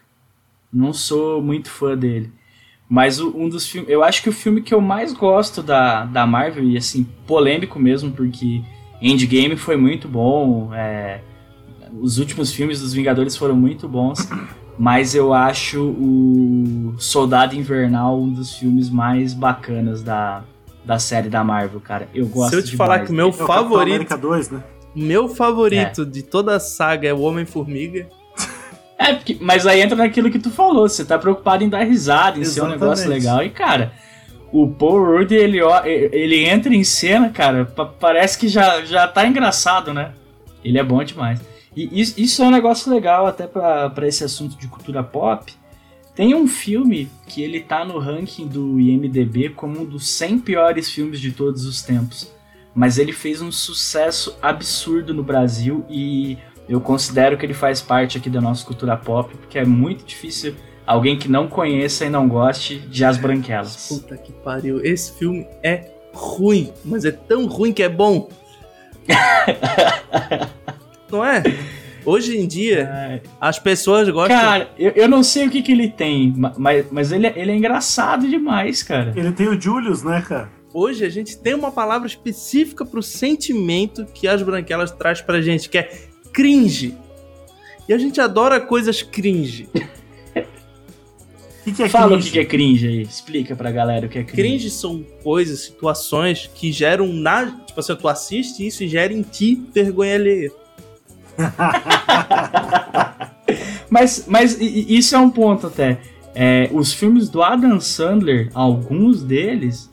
[0.72, 2.32] Não sou muito fã dele.
[2.90, 3.90] Mas o- um dos filmes.
[3.90, 7.78] Eu acho que o filme que eu mais gosto da, da Marvel, e assim, polêmico
[7.80, 8.62] mesmo, porque
[9.02, 10.74] Endgame foi muito bom.
[10.74, 11.20] é,
[12.00, 14.28] os últimos filmes dos Vingadores foram muito bons.
[14.80, 20.44] Mas eu acho o Soldado Invernal um dos filmes mais bacanas da,
[20.86, 22.08] da série da Marvel, cara.
[22.14, 22.78] Eu gosto Se eu te demais.
[22.78, 23.88] falar que o meu É o favorito...
[23.96, 24.64] América 2, né?
[24.96, 28.08] Meu favorito de toda a saga é o Homem-Formiga.
[28.98, 32.38] É, porque- mas aí entra naquilo que tu falou, você tá preocupado em dar risada,
[32.40, 32.80] em ser um Exatamente.
[32.82, 33.44] negócio legal.
[33.44, 33.92] E, cara,
[34.52, 39.08] o Paul Rudd, ele, ó, ele entra em cena, cara, pa- parece que já, já
[39.08, 40.12] tá engraçado, né?
[40.64, 41.40] Ele é bom demais.
[41.76, 45.52] E isso, isso é um negócio legal até pra esse assunto de cultura pop.
[46.16, 50.90] Tem um filme que ele tá no ranking do IMDB como um dos 100 piores
[50.90, 52.32] filmes de todos os tempos.
[52.76, 56.38] Mas ele fez um sucesso absurdo no Brasil e
[56.70, 60.56] eu considero que ele faz parte aqui da nossa cultura pop, porque é muito difícil
[60.86, 63.88] alguém que não conheça e não goste de As Branquelas.
[63.88, 64.84] Puta que pariu.
[64.86, 68.30] Esse filme é ruim, mas é tão ruim que é bom.
[71.12, 71.44] Não é?
[72.06, 74.38] Hoje em dia, as pessoas gostam.
[74.40, 77.34] Cara, eu, eu não sei o que, que ele tem, ma- mas, mas ele, é-
[77.36, 79.14] ele é engraçado demais, cara.
[79.16, 80.50] Ele tem o Julius, né, cara?
[80.74, 85.70] Hoje a gente tem uma palavra específica pro sentimento que as branquelas traz pra gente,
[85.70, 85.90] que é
[86.34, 86.98] cringe.
[87.88, 89.70] E a gente adora coisas cringe.
[90.36, 92.26] O que, que é Fala o cringe?
[92.28, 94.42] que, que é cringe aí, explica pra galera o que é cringe.
[94.50, 97.46] Cringe são coisas, situações que geram na.
[97.66, 100.52] Tipo assim, tu assiste isso e gera em ti vergonha alheia.
[103.90, 106.00] Mas, mas isso é um ponto até.
[106.34, 109.88] É, os filmes do Adam Sandler, alguns deles,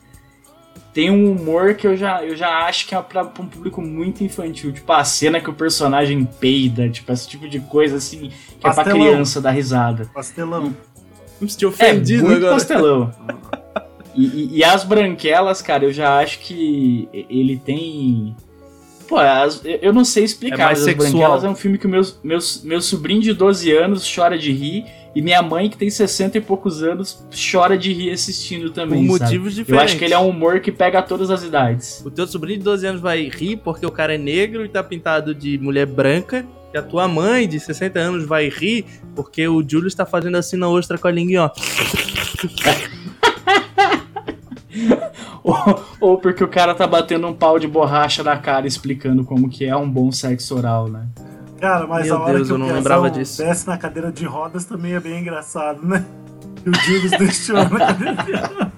[0.91, 3.79] tem um humor que eu já, eu já acho que é pra, pra um público
[3.79, 4.71] muito infantil.
[4.71, 8.59] Tipo, a cena que o personagem peida, tipo, esse tipo de coisa assim, que é
[8.61, 8.99] pra Pastelão.
[8.99, 10.09] criança dar risada.
[10.11, 10.75] Pastelão.
[11.39, 12.53] Me senti É, ofendido muito agora.
[12.53, 13.11] pastelão.
[14.13, 18.35] E, e- e as branquelas, cara, eu já acho que ele tem.
[19.11, 21.11] Pô, as- eu- eu não sei explicar, É mais mas as sexual.
[21.11, 24.53] branquelas é um filme que o meu, meu, meu sobrinho de 12 anos chora de
[24.53, 24.85] rir.
[25.13, 27.21] E minha mãe, que tem 60 e poucos anos,
[27.51, 29.05] chora de rir assistindo Por também.
[29.09, 29.19] sabe?
[29.23, 29.85] motivos Eu diferentes.
[29.91, 32.01] acho que ele é um humor que pega todas as idades.
[32.05, 34.81] O teu sobrinho de 12 anos vai rir porque o cara é negro e tá
[34.81, 36.45] pintado de mulher branca.
[36.73, 40.55] E a tua mãe de 60 anos vai rir porque o Júlio está fazendo assim
[40.55, 41.61] na ostra com a língua, ó.
[45.43, 49.49] Ou, ou porque o cara tá batendo um pau de borracha na cara explicando como
[49.49, 51.07] que é um bom sexo oral, né?
[51.59, 53.43] Cara, mas Meu a hora Deus, que eu o não lembrava disso.
[53.43, 56.05] desce na cadeira de rodas também é bem engraçado, né?
[56.65, 58.71] E o Julius deixou na cadeira de rodas.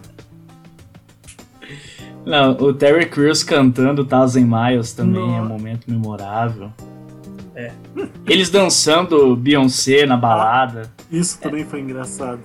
[2.26, 6.72] Não, o Terry Crews cantando Thousand Miles também é um momento memorável.
[7.56, 7.72] É.
[8.26, 10.90] Eles dançando Beyoncé na balada.
[11.12, 12.40] Isso também foi engraçado.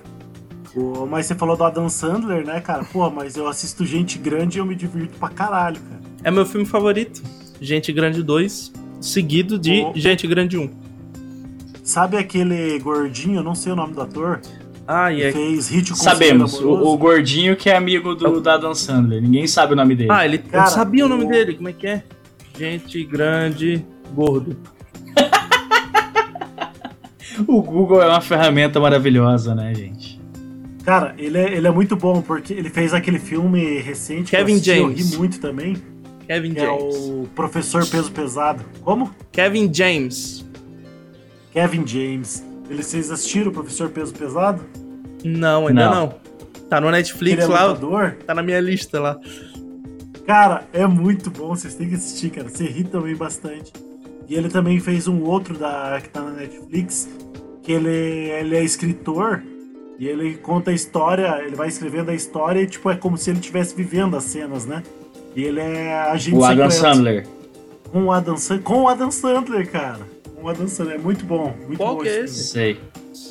[0.73, 2.83] Pô, mas você falou do Adam Sandler, né, cara?
[2.83, 6.01] Pô, mas eu assisto gente grande e eu me divirto pra caralho, cara.
[6.23, 7.21] É meu filme favorito.
[7.61, 9.91] Gente Grande 2, seguido de Oh.
[9.95, 10.69] Gente Grande 1.
[11.83, 14.39] Sabe aquele gordinho, eu não sei o nome do ator,
[14.87, 15.31] Ah, e que é...
[15.31, 19.21] fez Hit com Sabemos, o, o gordinho que é amigo do, da Dan Sandler.
[19.21, 20.09] Ninguém sabe o nome dele.
[20.11, 20.37] Ah, ele...
[20.37, 22.03] Cara, eu sabia o nome o- dele, como é que é?
[22.57, 24.55] Gente Grande Gordo.
[27.47, 30.18] O Google é uma ferramenta maravilhosa, né, gente?
[30.83, 34.51] Cara, ele é, ele é muito bom, porque ele fez aquele filme recente Kevin que
[34.51, 35.11] eu, assisti, eu James.
[35.11, 35.77] ri muito também,
[36.25, 36.95] Kevin que é James.
[36.95, 38.63] o Professor Peso Pesado.
[38.81, 39.13] Como?
[39.31, 40.45] Kevin James.
[41.51, 42.43] Kevin James.
[42.69, 44.63] Eles, vocês assistiram o Professor Peso Pesado?
[45.23, 45.95] Não, ainda não.
[46.07, 46.15] Não.
[46.69, 48.17] Tá no Ele Netflix é lá, lutador?
[48.25, 49.19] tá na minha lista lá.
[50.25, 52.47] Cara, é muito bom, vocês têm que assistir, cara.
[52.47, 53.73] Você ri também bastante.
[54.27, 57.09] E ele também fez um outro da, que tá na Netflix,
[57.63, 59.41] que ele, ele é escritor
[59.99, 63.29] e ele conta a história, ele vai escrevendo a história e tipo, é como se
[63.29, 64.81] ele estivesse vivendo as cenas, né?
[65.35, 66.95] E ele é agente O Adam secreto.
[66.95, 67.27] Sandler.
[67.91, 69.99] Com o Adam, San- com o Adam Sandler, cara.
[70.35, 70.95] Com o Adam Sandler.
[70.95, 71.53] É muito bom.
[71.67, 72.43] Muito Qual bom que é esse.
[72.45, 72.79] Sei.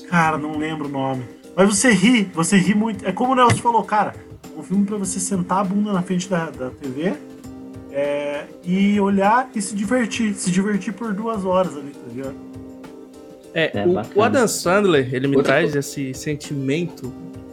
[0.08, 1.24] Cara, não lembro o nome.
[1.56, 3.06] Mas você ri, você ri muito.
[3.06, 4.14] É como o Nelson falou, cara.
[4.56, 7.14] Um filme pra você sentar a bunda na frente da, da TV
[7.92, 10.34] é, e olhar e se divertir.
[10.34, 12.47] Se divertir por duas horas ali, tá ligado?
[13.54, 17.12] É, É, o, o Adam Sandler, ele me Outra traz esse sentimento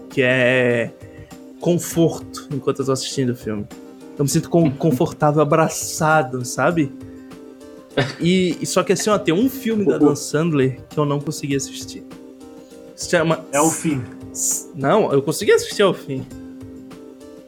[0.09, 0.91] que é
[1.59, 3.65] conforto enquanto eu tô assistindo o filme.
[4.17, 6.91] Eu me sinto com- confortável, abraçado, sabe?
[8.19, 11.19] E, e só que assim, ó, tem um filme da Adam Sandler que eu não
[11.19, 12.03] consegui assistir.
[12.95, 13.45] Se chama.
[13.51, 14.01] É o fim.
[14.75, 16.25] Não, eu consegui assistir ao fim.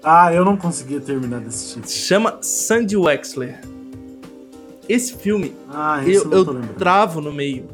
[0.01, 1.81] Ah, eu não conseguia terminar de assistir.
[1.85, 3.59] Se chama Sandy Wexler.
[4.87, 6.77] Esse filme Ah, esse eu, eu, não tô eu lembrando.
[6.77, 7.65] travo no meio.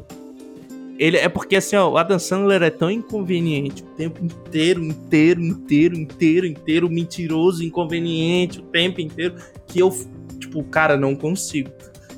[0.98, 5.40] Ele é porque assim, ó, o Adam Sandler é tão inconveniente o tempo inteiro, inteiro,
[5.40, 9.34] inteiro, inteiro, inteiro, mentiroso, inconveniente o tempo inteiro,
[9.66, 9.90] que eu,
[10.38, 11.70] tipo, cara, não consigo.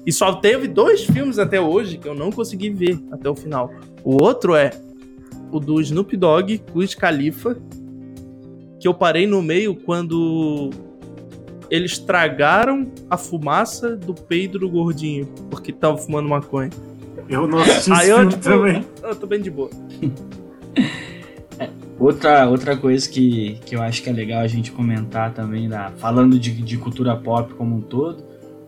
[0.05, 3.73] E só teve dois filmes até hoje que eu não consegui ver até o final.
[4.05, 4.71] O outro é
[5.51, 7.57] o do Snoop Dogg, Wiz Khalifa,
[8.79, 10.71] que eu parei no meio quando
[11.71, 16.71] eles tragaram a fumaça do peido do gordinho, porque tava fumando maconha.
[17.29, 18.85] Eu não assisti Aí eu, tipo, também.
[19.03, 19.71] eu tô bem de boa.
[21.99, 25.91] Outra, outra coisa que, que eu acho que é legal a gente comentar também, da,
[25.97, 28.23] falando de, de cultura pop como um todo,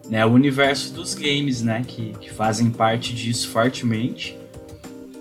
[0.08, 4.34] né, o universo dos games, né, que, que fazem parte disso fortemente.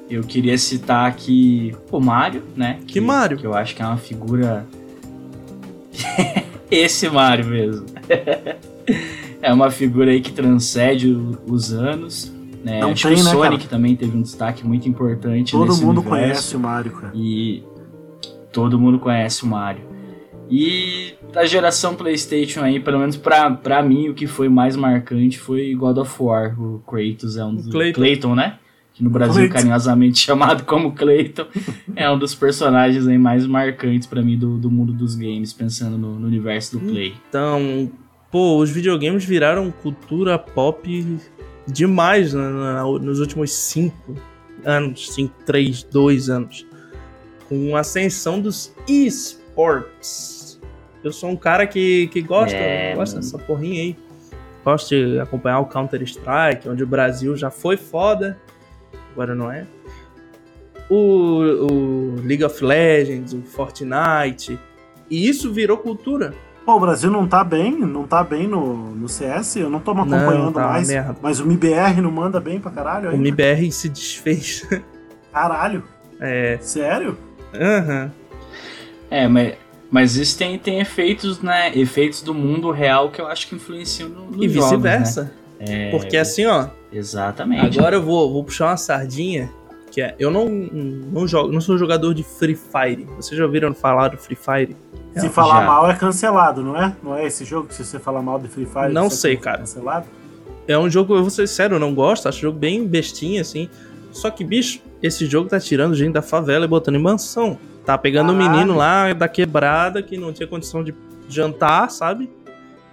[0.10, 2.80] Eu queria citar aqui o Mario, né?
[2.88, 3.38] Que Mario?
[3.38, 4.65] Que eu acho que é uma figura.
[6.71, 7.86] Esse Mario mesmo.
[9.41, 11.10] é uma figura aí que transcende
[11.45, 12.32] os anos.
[12.63, 12.80] Né?
[12.80, 13.70] Não acho tem, que o né, Sonic cara?
[13.70, 16.10] também teve um destaque muito importante Todo nesse mundo universo.
[16.10, 17.13] conhece o Mario, cara.
[17.15, 17.63] E
[18.52, 19.84] todo mundo conhece o Mario.
[20.50, 25.38] E da geração PlayStation aí, pelo menos pra, pra mim, o que foi mais marcante
[25.38, 26.60] foi God of War.
[26.60, 27.67] O Kratos é um dos.
[27.67, 28.02] Clayton.
[28.02, 28.58] Clayton, né?
[28.93, 29.54] Que no Brasil Clayton.
[29.54, 31.46] carinhosamente chamado como Clayton.
[31.96, 35.98] é um dos personagens aí mais marcantes pra mim do, do mundo dos games, pensando
[35.98, 37.13] no, no universo do Play.
[37.30, 37.91] Então,
[38.32, 41.20] pô, os videogames viraram cultura pop
[41.67, 44.15] demais na- nos últimos cinco
[44.65, 46.65] anos, cinco, três, dois anos.
[47.49, 50.60] Com a ascensão dos esports.
[51.03, 53.95] Eu sou um cara que, que gosta, É, gosta dessa porrinha aí.
[54.65, 58.38] Gosto de acompanhar o Counter-Strike, onde o Brasil já foi foda,
[59.13, 59.65] agora não é.
[60.89, 64.60] O, o League of Legends, o Fortnite.
[65.10, 66.34] E isso virou cultura.
[66.67, 69.93] Pô, o Brasil não tá bem, não tá bem no, no CS, eu não tô
[69.93, 70.86] me Não, acompanhando tá uma mais.
[70.89, 71.15] merda.
[71.21, 73.25] Mas o MIBR não manda bem pra caralho O ainda.
[73.25, 74.67] MBR se desfez.
[75.32, 75.82] Caralho,
[76.19, 76.58] É.
[76.60, 77.17] sério?
[77.56, 78.12] Aham.
[79.10, 79.53] É, mas,
[79.89, 81.71] mas isso tem, tem efeitos, né?
[81.73, 85.23] Efeitos do mundo real que eu acho que influenciam no, nos E jogos, vice-versa.
[85.23, 85.32] né?
[85.62, 87.80] É, Porque assim, ó, Exatamente.
[87.80, 89.49] agora eu vou, vou puxar uma sardinha.
[89.91, 93.08] Que é, eu não, não jogo, não sou jogador de Free Fire.
[93.15, 94.76] Vocês já ouviram falar do Free Fire?
[95.15, 95.67] Se falar já.
[95.67, 96.95] mal é cancelado, não é?
[97.02, 98.93] Não é esse jogo que se você falar mal de Free Fire...
[98.93, 99.60] Não sei, é cara.
[99.60, 100.06] Cancelado?
[100.67, 102.28] É um jogo, eu vou ser sério, eu não gosto.
[102.28, 103.69] Acho o jogo bem bestinha, assim.
[104.12, 107.58] Só que, bicho, esse jogo tá tirando gente da favela e botando em mansão.
[107.86, 108.52] Tá pegando um Caralho.
[108.52, 110.93] menino lá da quebrada que não tinha condição de
[111.30, 112.30] jantar, sabe?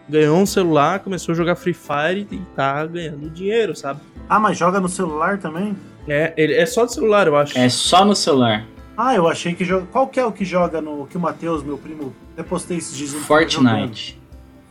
[0.08, 4.00] Ganhou um celular, começou a jogar Free Fire e tá ganhando dinheiro, sabe?
[4.28, 5.74] Ah, mas joga no celular também?
[6.06, 7.58] É, ele, é só do celular, eu acho.
[7.58, 8.66] É só no celular.
[8.96, 9.86] Ah, eu achei que joga...
[9.86, 11.06] Qual que é o que joga no...
[11.06, 13.10] Que o Matheus, meu primo, até postei esses dias.
[13.10, 13.26] jogando.
[13.26, 14.20] Fortnite.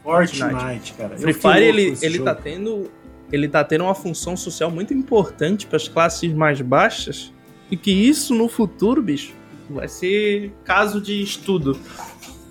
[0.04, 1.14] Fortnite, cara.
[1.16, 2.26] Eu Free Fire, ele, ele jogo.
[2.26, 2.92] tá tendo.
[3.32, 7.34] Ele tá tendo uma função social muito importante para as classes mais baixas.
[7.72, 9.34] E que isso no futuro, bicho,
[9.70, 11.80] vai ser caso de estudo.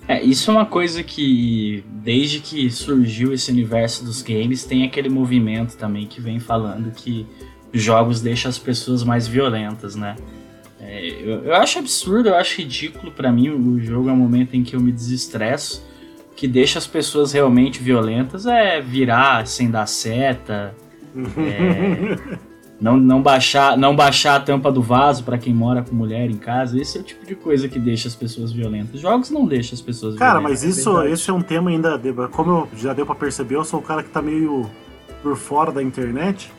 [0.07, 5.07] É, isso é uma coisa que, desde que surgiu esse universo dos games, tem aquele
[5.07, 7.25] movimento também que vem falando que
[7.73, 10.15] jogos deixam as pessoas mais violentas, né?
[10.79, 13.49] É, eu, eu acho absurdo, eu acho ridículo pra mim.
[13.49, 15.83] O jogo é um momento em que eu me desestresso.
[16.31, 20.75] O que deixa as pessoas realmente violentas é virar sem dar seta,
[21.37, 22.37] é,
[22.81, 26.37] não, não, baixar, não baixar a tampa do vaso pra quem mora com mulher em
[26.37, 26.79] casa.
[26.79, 28.99] Esse é o tipo de coisa que deixa as pessoas violentas.
[28.99, 30.63] Jogos não deixam as pessoas Cara, violentas.
[30.63, 31.13] mas isso, verdade.
[31.13, 31.99] esse é um tema ainda.
[32.31, 34.69] Como já deu pra perceber, eu sou o cara que tá meio
[35.21, 36.51] por fora da internet.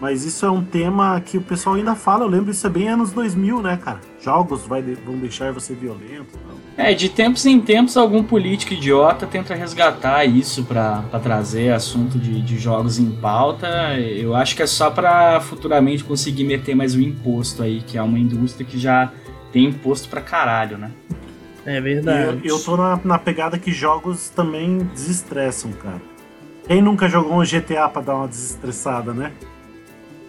[0.00, 2.24] Mas isso é um tema que o pessoal ainda fala.
[2.24, 4.00] Eu lembro isso é bem anos 2000, né, cara?
[4.20, 6.38] Jogos vai vão deixar você violento.
[6.46, 6.56] Não.
[6.76, 12.18] É, de tempos em tempos algum político idiota tenta resgatar isso pra, pra trazer assunto
[12.18, 13.98] de, de jogos em pauta.
[13.98, 18.02] Eu acho que é só pra futuramente conseguir meter mais um imposto aí, que é
[18.02, 19.10] uma indústria que já
[19.50, 20.90] tem imposto pra caralho, né?
[21.64, 22.40] É verdade.
[22.44, 26.02] Eu, eu tô na, na pegada que jogos também desestressam, cara.
[26.66, 29.32] Quem nunca jogou um GTA pra dar uma desestressada, né?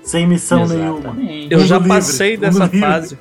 [0.08, 1.00] Sem missão nenhuma.
[1.00, 1.48] Exatamente.
[1.52, 2.80] Eu Mundo já livre, passei mundo dessa livre.
[2.80, 3.18] fase.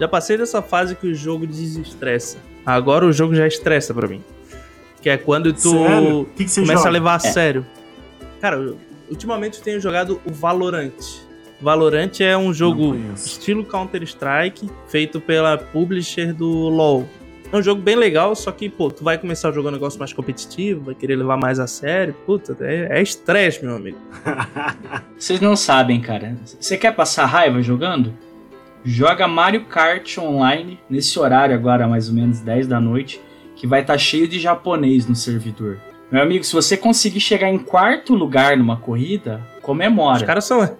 [0.00, 2.38] Já passei dessa fase que o jogo desestressa.
[2.64, 4.22] Agora o jogo já estressa pra mim.
[5.02, 6.88] Que é quando tu que, que começa joga?
[6.88, 7.66] a levar a sério.
[8.40, 8.78] Cara, eu-
[9.10, 10.92] ultimamente eu tenho jogado o Valorant.
[11.60, 17.06] Valorant é um jogo estilo Counter-Strike, feito pela publisher do LoL.
[17.52, 19.98] É um jogo bem legal, só que, pô, tu vai começar a jogar um negócio
[19.98, 22.14] mais competitivo, vai querer levar mais a sério.
[22.26, 23.98] Puta, é é estresse, meu amigo.
[25.16, 26.36] Vocês não sabem, cara.
[26.58, 28.12] Você quer passar raiva jogando?
[28.84, 33.20] Joga Mario Kart Online nesse horário agora, mais ou menos 10 da noite,
[33.56, 35.78] que vai estar cheio de japonês no servidor.
[36.10, 40.18] Meu amigo, se você conseguir chegar em quarto lugar numa corrida, comemora.
[40.18, 40.76] Os caras são,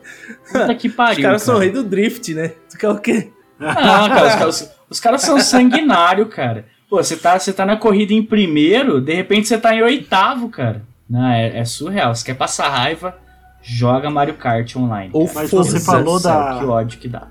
[0.52, 1.22] Puta que os pariu.
[1.22, 1.64] caras são cara.
[1.64, 2.48] rei do drift, né?
[2.70, 3.30] Tu quer o quê?
[3.58, 6.66] Não, cara, os caras, os caras são sanguinários, cara.
[6.88, 10.48] Pô, você tá, você tá na corrida em primeiro, de repente você tá em oitavo,
[10.48, 10.82] cara.
[11.10, 12.14] Não, é, é surreal.
[12.14, 13.16] Você quer passar raiva,
[13.60, 15.10] joga Mario Kart Online.
[15.12, 17.26] Ou Mas você falou céu, da- Que ódio que dá.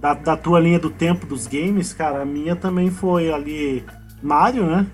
[0.00, 3.84] da, da tua linha do tempo dos games, cara, a minha também foi ali
[4.22, 4.86] Mario, né?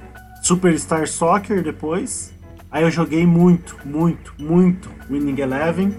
[0.42, 2.32] Superstar Soccer depois.
[2.70, 5.94] Aí eu joguei muito, muito, muito Winning Eleven,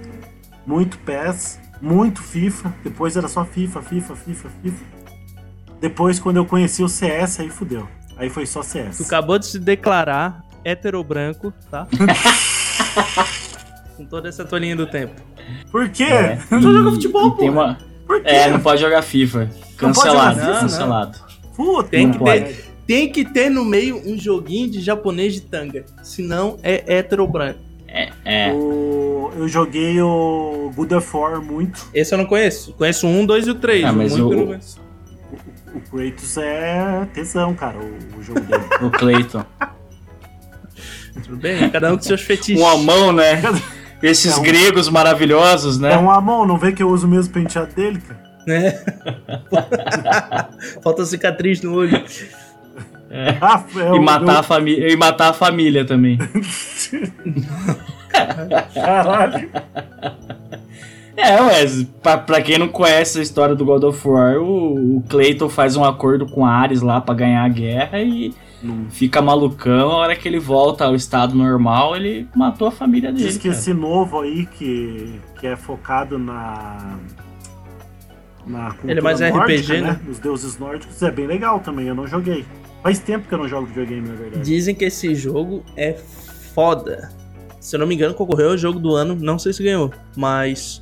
[0.65, 2.73] muito PES, muito FIFA.
[2.83, 4.83] Depois era só FIFA, FIFA, FIFA, FIFA.
[5.83, 7.85] Depois, quando eu conheci o CS, aí fudeu.
[8.15, 8.95] Aí foi só CS.
[8.99, 11.85] Tu acabou de se declarar hétero branco, tá?
[13.97, 15.13] Com toda essa tua linha do tempo.
[15.69, 16.05] Por quê?
[16.05, 17.43] É, e- não jogo futebol, pô.
[17.51, 17.77] uma...
[18.07, 18.29] Por quê?
[18.29, 19.39] É, não pode jogar FIFA.
[19.45, 20.59] Não Cancelado, jogar FIFA?
[20.61, 21.19] cancelado.
[21.53, 22.43] Puta, Tem Não que, pode.
[22.45, 25.83] ter, tem que ter no meio um joguinho de japonês de tanga.
[26.01, 27.59] Senão é hétero branco.
[27.89, 28.53] É, é.
[28.53, 31.89] O- Eu joguei o God of War muito.
[31.93, 32.71] Esse eu não conheço.
[32.73, 33.83] Conheço o um, dois e o três.
[33.83, 34.59] Ah, mas muito o-
[35.97, 38.63] Kratos é tesão, cara, o, o jogo dele.
[38.81, 39.45] O Clayton.
[41.23, 41.69] Tudo bem?
[41.69, 42.59] Cada um com seus fetiches.
[42.61, 43.41] Um amão, né?
[44.01, 45.93] Esses É um- gregos maravilhosos, né?
[45.93, 48.21] É um Amon, não vê que eu uso o mesmo penteado dele, cara?
[48.45, 48.71] Né?
[50.83, 52.03] Falta cicatriz no olho.
[53.39, 56.17] Ah, é E matar, a família, e matar a família também.
[58.73, 59.49] Caralho.
[61.15, 65.03] É, ué, pra, pra quem não conhece a história do God of War, o, o
[65.07, 68.33] Clayton faz um acordo com Ares lá pra ganhar a guerra e
[68.89, 69.91] fica malucão.
[69.91, 73.25] A hora que ele volta ao estado normal, ele matou a família dele.
[73.25, 73.59] Diz que cara.
[73.59, 76.97] esse novo aí, que, que é focado na.
[78.45, 80.01] Na cultura Ele é mais nórdica, RPG, né?
[80.09, 82.45] Os deuses nórdicos é bem legal também, eu não joguei.
[82.81, 84.43] Faz tempo que eu não jogo videogame, na verdade.
[84.43, 85.93] Dizem que esse jogo é
[86.53, 87.09] foda.
[87.61, 89.15] Se eu não me engano, concorreu ao jogo do ano.
[89.15, 89.93] Não sei se ganhou.
[90.17, 90.81] Mas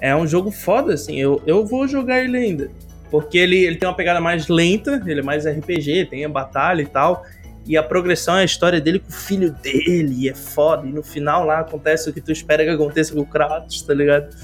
[0.00, 1.18] é um jogo foda, assim.
[1.18, 2.70] Eu, eu vou jogar ele ainda.
[3.10, 6.82] Porque ele, ele tem uma pegada mais lenta, ele é mais RPG, tem a batalha
[6.82, 7.24] e tal.
[7.66, 10.86] E a progressão é a história dele com o filho dele, e é foda.
[10.86, 13.92] E no final lá acontece o que tu espera que aconteça com o Kratos, tá
[13.92, 14.34] ligado?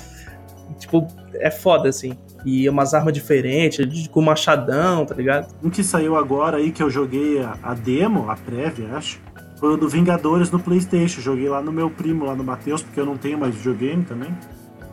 [0.78, 2.16] Tipo, é foda, assim.
[2.44, 5.54] E umas armas diferentes, com machadão, tá ligado?
[5.62, 9.20] Um que saiu agora aí, que eu joguei a, a demo, a prévia, acho.
[9.60, 11.20] Foi o do Vingadores no Playstation.
[11.20, 14.34] Joguei lá no meu primo, lá no Matheus, porque eu não tenho mais videogame também.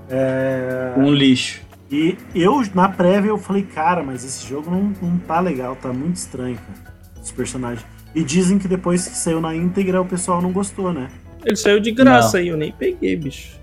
[0.10, 0.93] É...
[0.97, 1.62] Um lixo.
[1.91, 5.91] E eu, na prévia, eu falei, cara, mas esse jogo não, não tá legal, tá
[5.91, 6.93] muito estranho, cara.
[7.22, 7.86] Os personagens.
[8.14, 11.10] E dizem que depois que saiu na íntegra, o pessoal não gostou, né?
[11.45, 12.43] Ele saiu de graça Não.
[12.43, 13.57] aí, eu nem peguei, bicho.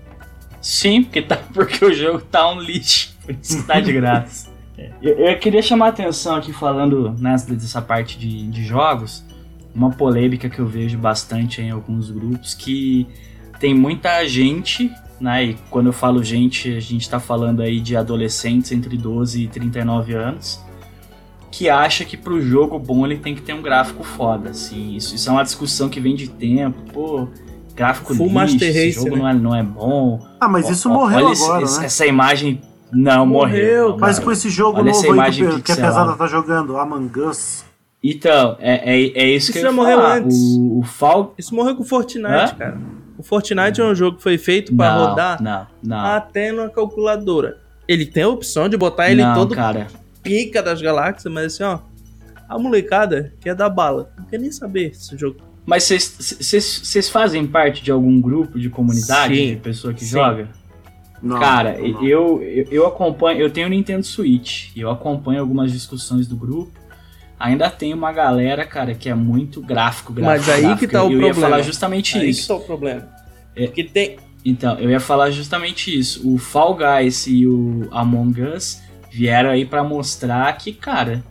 [0.61, 3.15] Sim, porque, tá, porque o jogo tá um lixo.
[3.23, 4.55] Por isso que tá de graça.
[4.79, 9.25] É, Eu, eu queria chamar a atenção aqui falando nessa dessa parte de, de jogos,
[9.73, 13.07] uma polêmica que eu vejo bastante em alguns grupos, que
[13.59, 15.43] tem muita gente, né?
[15.45, 19.47] E quando eu falo gente, a gente tá falando aí de adolescentes entre 12 e
[19.47, 20.59] 39 anos,
[21.51, 24.95] que acha que pro jogo bom ele tem que ter um gráfico foda, assim.
[24.95, 27.27] Isso, isso é uma discussão que vem de tempo, pô.
[27.75, 29.21] Gráfico Full lixo, Master esse Race, jogo né?
[29.21, 30.19] não, é, não é bom.
[30.39, 31.85] Ah, mas isso Ó, morreu olha agora, esse- né?
[31.85, 32.61] Essa imagem.
[32.91, 33.51] Não, morreu.
[33.51, 34.25] Morreu, não, Mas morreu.
[34.25, 36.75] com esse jogo Olha essa novo aí imagem que, o- que a pesada tá jogando,
[36.77, 37.63] Among Us.
[38.03, 40.17] Então, é, é, é isso que Isso eu ia já morreu falar.
[40.17, 40.37] antes.
[40.37, 41.33] O, o Fall.
[41.37, 42.47] Isso morreu com o Fortnite, Hã?
[42.57, 42.77] cara.
[43.17, 45.97] O Fortnite é um jogo que foi feito pra Não, rodar não, não.
[45.97, 47.57] até numa calculadora.
[47.87, 49.87] Ele tem a opção de botar ele não, todo cara.
[50.21, 51.79] pica das galáxias, mas assim, ó.
[52.47, 54.09] A molecada quer dar bala.
[54.17, 55.37] Não quer nem saber esse jogo.
[55.65, 60.11] Mas vocês fazem parte de algum grupo de comunidade Sim, de pessoa que sim.
[60.11, 60.47] joga?
[61.21, 62.03] Não, Cara, não, não.
[62.05, 66.37] Eu, eu, eu acompanho, eu tenho o Nintendo Switch e eu acompanho algumas discussões do
[66.37, 66.71] grupo.
[67.39, 70.47] Ainda tem uma galera, cara, que é muito gráfico, gráfico.
[70.47, 70.79] Mas aí gráfico.
[70.79, 71.49] que tá o eu, eu ia problema.
[71.49, 72.41] falar justamente Aí isso.
[72.41, 73.07] que tá o problema.
[73.55, 73.65] É.
[73.67, 74.17] Porque tem.
[74.43, 76.27] Então, eu ia falar justamente isso.
[76.27, 78.81] O Fall Guys e o Among Us
[79.11, 81.23] vieram aí pra mostrar que, cara,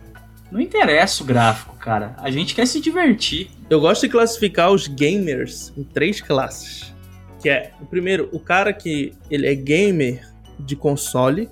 [0.49, 2.15] Não interessa o gráfico, cara.
[2.19, 3.49] A gente quer se divertir.
[3.69, 6.93] Eu gosto de classificar os gamers em três classes.
[7.41, 10.25] Que é, o primeiro, o cara que ele é gamer
[10.57, 11.49] de console.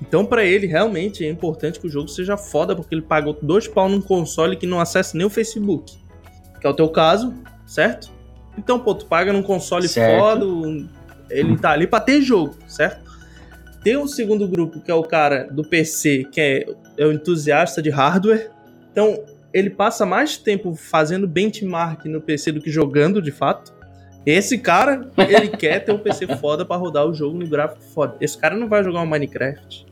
[0.00, 3.66] Então, para ele, realmente é importante que o jogo seja foda, porque ele pagou dois
[3.66, 5.96] pau num console que não acessa nem o Facebook.
[6.60, 7.34] Que é o teu caso,
[7.66, 8.10] certo?
[8.56, 10.18] Então, pô, tu paga num console Certo.
[10.18, 10.46] foda,
[11.30, 13.08] ele tá ali pra ter jogo, certo?
[13.82, 17.80] Tem um segundo grupo, que é o cara do PC, que é, é o entusiasta
[17.80, 18.50] de hardware.
[18.90, 19.22] Então,
[19.52, 23.72] ele passa mais tempo fazendo benchmark no PC do que jogando, de fato.
[24.30, 28.16] Esse cara, ele quer ter um PC foda pra rodar o jogo no gráfico foda.
[28.20, 29.86] Esse cara não vai jogar um Minecraft.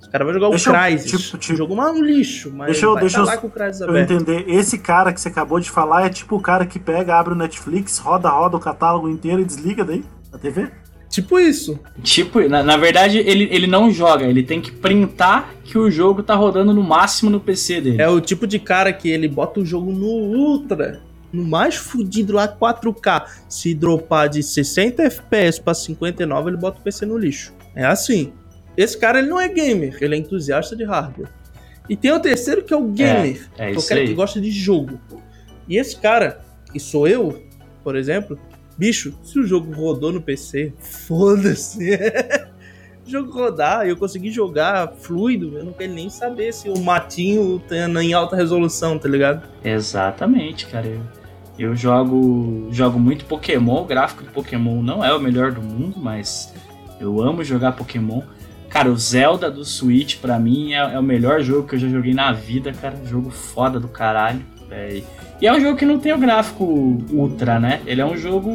[0.00, 1.10] Esse cara vai jogar Deixa o eu- Crysis.
[1.22, 3.36] tipo- tipo- um jogo mais um lixo, mas Deixa eu- vai deixa tá eu- lá
[3.36, 4.10] com o Crysis Eu aberto.
[4.12, 7.34] entender, esse cara que você acabou de falar é tipo o cara que pega, abre
[7.34, 10.68] o Netflix, roda, roda o catálogo inteiro e desliga daí a TV?
[11.10, 11.78] Tipo isso.
[12.02, 16.22] Tipo, na, na verdade, ele, ele não joga, ele tem que printar que o jogo
[16.22, 18.00] tá rodando no máximo no PC dele.
[18.00, 21.00] É o tipo de cara que ele bota o jogo no ultra,
[21.32, 23.24] no mais fudido lá 4K.
[23.48, 27.52] Se dropar de 60 FPS pra 59, ele bota o PC no lixo.
[27.74, 28.32] É assim.
[28.76, 31.28] Esse cara ele não é gamer, ele é entusiasta de hardware.
[31.88, 34.06] E tem o terceiro que é o gamer, é que é o cara aí.
[34.06, 34.98] que gosta de jogo.
[35.68, 36.40] E esse cara,
[36.72, 37.42] que sou eu,
[37.82, 38.38] por exemplo,
[38.78, 41.94] bicho, se o jogo rodou no PC, foda-se.
[43.06, 47.60] o jogo rodar, eu consegui jogar fluido, eu não quero nem saber se o matinho
[47.68, 49.46] tá em alta resolução, tá ligado?
[49.62, 50.88] Exatamente, cara.
[51.58, 53.82] Eu, jogo jogo muito Pokémon.
[53.82, 56.52] O gráfico do Pokémon não é o melhor do mundo, mas
[56.98, 58.22] eu amo jogar Pokémon.
[58.68, 61.88] Cara, o Zelda do Switch, pra mim, é, é o melhor jogo que eu já
[61.88, 62.96] joguei na vida, cara.
[63.04, 64.40] Jogo foda do caralho.
[65.40, 66.64] E é um jogo que não tem o gráfico
[67.10, 67.82] ultra, né?
[67.84, 68.50] Ele é um jogo.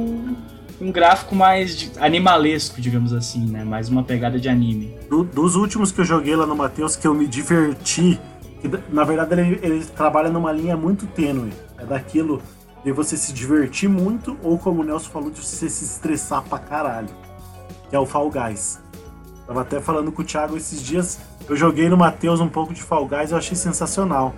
[0.82, 3.64] Um gráfico mais de- animalesco, digamos assim, né?
[3.64, 4.95] Mais uma pegada de anime.
[5.10, 8.20] Do- dos últimos que eu joguei lá no Matheus, que eu me diverti,
[8.62, 11.52] que na verdade ele, ele trabalha numa linha muito tênue.
[11.80, 12.41] É daquilo
[12.88, 16.57] de você se divertir muito, ou como o Nelson falou, de você se estressar pra
[16.57, 17.09] caralho.
[17.89, 18.79] Que é o Fall Guys.
[19.45, 21.19] Tava até falando com o Thiago esses dias.
[21.49, 24.33] Eu joguei no Matheus um pouco de Fall Guys, eu achei sensacional.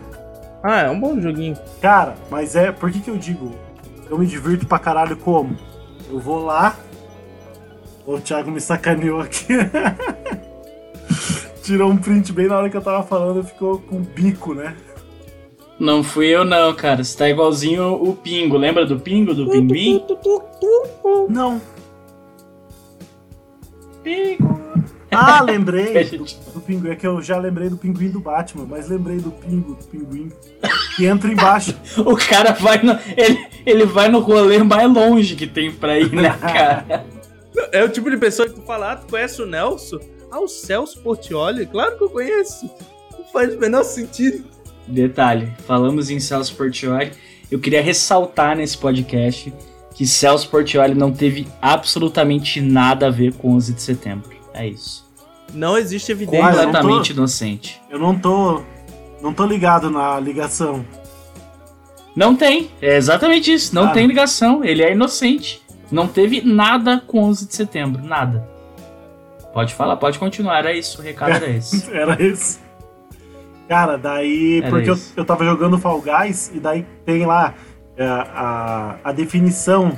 [0.63, 1.55] Ah, é um bom joguinho.
[1.79, 2.71] Cara, mas é.
[2.71, 3.53] Por que que eu digo?
[4.09, 5.55] Eu me divirto pra caralho como?
[6.09, 6.75] Eu vou lá.
[8.03, 9.45] O Thiago me sacaneou aqui.
[11.61, 14.75] Tirou um print bem na hora que eu tava falando, ficou com bico, né?
[15.79, 17.03] Não fui eu, não, cara.
[17.03, 18.57] Você tá igualzinho o Pingo.
[18.57, 20.03] Lembra do Pingo, do Pinguim?
[21.29, 21.61] Não.
[24.03, 24.59] Pingo.
[25.11, 26.89] Ah, lembrei gente- do pinguim.
[26.91, 30.31] É que eu já lembrei do pinguim do Batman, mas lembrei do pingo, do pinguim.
[30.95, 31.75] Que entra embaixo.
[32.05, 32.91] O cara vai no.
[33.17, 37.05] Ele, ele vai no rolê mais longe que tem pra ir, né, cara?
[37.71, 39.99] É o tipo de pessoa que tu fala, ah, tu conhece o Nelson?
[40.31, 41.65] Ah, o Celso Portioli?
[41.65, 42.69] Claro que eu conheço.
[43.17, 44.43] Não faz o menor sentido.
[44.89, 47.11] Detalhe, falamos em Celso Portioli.
[47.51, 49.53] Eu queria ressaltar nesse podcast
[49.95, 54.29] que Celso Portioli não teve absolutamente nada a ver com 11 de setembro.
[54.53, 55.07] É isso.
[55.53, 56.45] Não existe evidência.
[56.47, 57.81] Ah, eu não tô- Completamente inocente.
[57.89, 58.61] Eu não tô.
[59.21, 60.85] Não tô ligado na ligação.
[62.15, 62.69] Não tem.
[62.81, 63.73] É exatamente isso.
[63.75, 63.89] Não Ah.
[63.91, 64.63] tem ligação.
[64.63, 65.61] Ele é inocente.
[65.91, 68.03] Não teve nada com 11 de setembro.
[68.03, 68.47] Nada.
[69.53, 70.59] Pode falar, pode continuar.
[70.59, 70.99] Era isso.
[71.01, 71.91] O recado era esse.
[71.91, 72.59] Era esse.
[73.69, 74.61] Cara, daí.
[74.63, 77.53] Era porque eu, eu tava jogando Fall Guys e daí tem lá
[77.95, 79.97] é, a, a definição.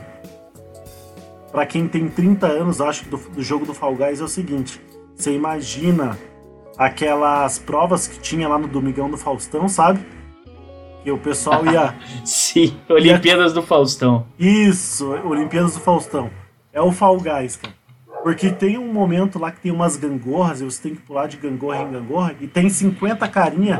[1.53, 4.27] Pra quem tem 30 anos, acho que do, do jogo do Fall Guys é o
[4.27, 4.81] seguinte:
[5.15, 6.17] você imagina
[6.77, 10.05] aquelas provas que tinha lá no Domingão do Faustão, sabe?
[11.03, 11.95] Que o pessoal ia.
[12.25, 14.25] Sim, Olimpíadas do Faustão.
[14.37, 16.29] Isso, Olimpíadas do Faustão.
[16.73, 17.73] É o Fall Guys, cara.
[18.23, 21.37] Porque tem um momento lá que tem umas gangorras, e você tem que pular de
[21.37, 23.79] gangorra em gangorra, e tem 50 carinha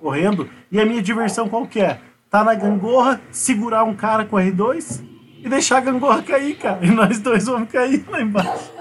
[0.00, 1.98] correndo, e a minha diversão qual que é?
[2.30, 5.02] Tá na gangorra, segurar um cara com R2
[5.42, 6.84] e deixar a gangorra cair, cara.
[6.84, 8.72] E nós dois vamos cair lá embaixo.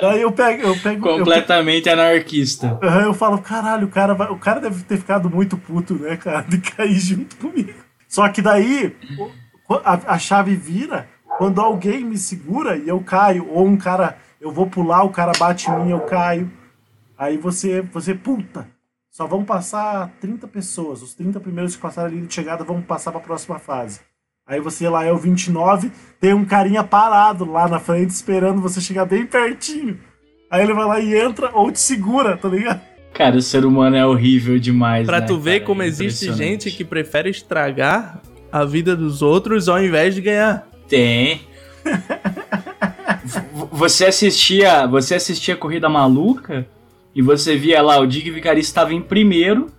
[0.00, 1.08] Daí eu pego, eu pego.
[1.08, 2.78] eu Completamente anarquista.
[3.04, 6.42] Eu falo, caralho, o cara, vai- o cara deve ter ficado muito puto, né, cara,
[6.42, 7.72] de cair junto comigo.
[8.08, 8.94] Só que daí
[9.84, 11.08] a, a chave vira
[11.38, 15.32] quando alguém me segura e eu caio, ou um cara, eu vou pular, o cara
[15.38, 16.50] bate em mim, eu caio.
[17.18, 18.66] Aí você, você, puta,
[19.10, 23.12] só vão passar 30 pessoas, os 30 primeiros que passaram ali de chegada vão passar
[23.12, 24.00] pra próxima fase.
[24.46, 28.80] Aí você lá é o 29, tem um carinha parado lá na frente esperando você
[28.80, 29.98] chegar bem pertinho.
[30.50, 32.80] Aí ele vai lá e entra ou te segura, tá ligado?
[33.12, 35.06] Cara, o ser humano é horrível demais.
[35.06, 35.64] Pra né, tu ver cara?
[35.64, 38.20] como É existe gente que prefere estragar
[38.52, 40.68] a vida dos outros ao invés de ganhar.
[40.88, 41.40] Tem.
[43.72, 46.66] Você assistia, você assistia Corrida Maluca
[47.14, 49.70] e você via lá, o Dig Vicarista estava em primeiro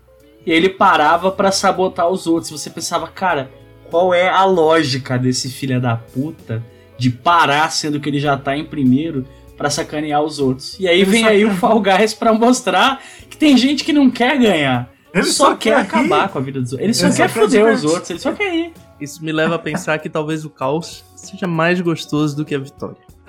[0.45, 2.51] e ele parava para sabotar os outros.
[2.51, 3.51] Você pensava, cara,
[3.89, 6.64] qual é a lógica desse filho da puta
[6.97, 9.26] de parar sendo que ele já tá em primeiro
[9.58, 10.80] para sacanear os outros?
[10.80, 11.51] E aí ele vem aí quer...
[11.51, 14.89] o Fall Guys pra mostrar que tem gente que não quer ganhar.
[15.14, 16.82] Ele só, só quer, quer acabar com a vida dos outros.
[16.82, 18.74] Ele, ele só, só, quer, quer foder os outros, ele só quer ir.
[19.00, 22.60] Isso me leva a pensar que talvez o caos seja mais gostoso do que a
[22.60, 22.98] vitória.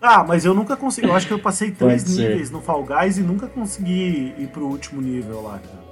[0.00, 1.08] ah, mas eu nunca consegui.
[1.08, 4.66] Eu acho que eu passei três níveis no Fall Guys e nunca consegui ir pro
[4.66, 5.88] último nível lá, cara.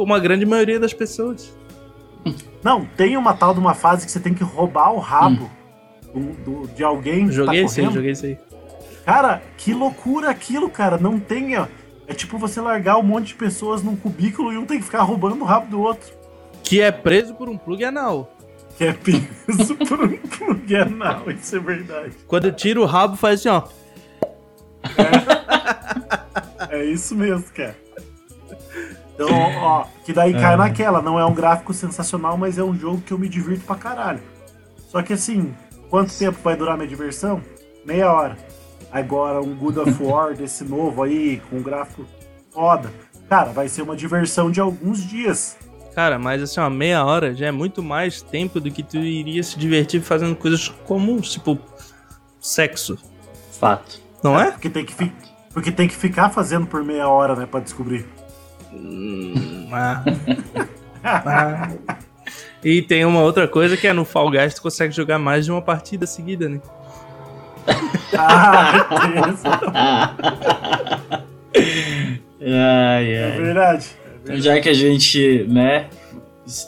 [0.00, 1.54] Uma grande maioria das pessoas.
[2.62, 5.48] Não, tem uma tal de uma fase que você tem que roubar o rabo
[6.14, 6.32] hum.
[6.44, 7.30] do, do, de alguém.
[7.30, 8.38] Joguei tá isso aí, joguei isso aí.
[9.04, 10.98] Cara, que loucura aquilo, cara.
[10.98, 11.56] Não tem.
[11.56, 11.66] Ó,
[12.08, 15.02] é tipo você largar um monte de pessoas num cubículo e um tem que ficar
[15.02, 16.12] roubando o rabo do outro.
[16.66, 18.36] Que é preso por um plug anal.
[18.76, 22.12] Que é preso por um plug anal, isso é verdade.
[22.26, 23.62] Quando tira o rabo, faz assim, ó.
[26.68, 27.76] É, é isso mesmo, cara.
[29.14, 29.28] Então,
[29.62, 30.56] ó, que daí cai é.
[30.56, 31.00] naquela.
[31.00, 34.20] Não é um gráfico sensacional, mas é um jogo que eu me divirto pra caralho.
[34.88, 35.54] Só que assim,
[35.88, 37.40] quanto tempo vai durar minha diversão?
[37.84, 38.36] Meia hora.
[38.90, 42.04] Agora, um God of War desse novo aí, com um gráfico
[42.50, 42.92] foda.
[43.28, 45.56] Cara, vai ser uma diversão de alguns dias.
[45.96, 49.42] Cara, mas assim, uma meia hora já é muito mais tempo do que tu iria
[49.42, 51.58] se divertir fazendo coisas comuns, tipo
[52.38, 52.98] sexo.
[53.58, 54.02] Fato.
[54.22, 54.48] Não é?
[54.48, 54.50] é?
[54.50, 54.94] Porque, tem que
[55.54, 58.04] porque tem que ficar fazendo por meia hora, né, pra descobrir.
[58.74, 60.04] Hum, ah.
[61.02, 61.70] ah.
[62.62, 65.50] E tem uma outra coisa que é no Fall Guys tu consegue jogar mais de
[65.50, 66.60] uma partida seguida, né?
[68.18, 68.86] ah,
[72.38, 73.14] ai, ai.
[73.14, 73.96] É verdade.
[74.26, 75.88] Então, já que a gente, né,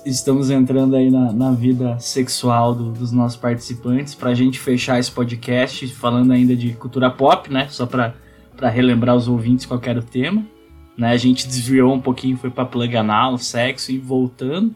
[0.06, 5.10] estamos entrando aí na, na vida sexual do, dos nossos participantes, pra gente fechar esse
[5.10, 8.14] podcast falando ainda de cultura pop, né, só pra,
[8.56, 10.46] pra relembrar os ouvintes qual era o tema.
[10.96, 11.10] Né?
[11.10, 14.72] A gente desviou um pouquinho, foi para plug anal, sexo e voltando.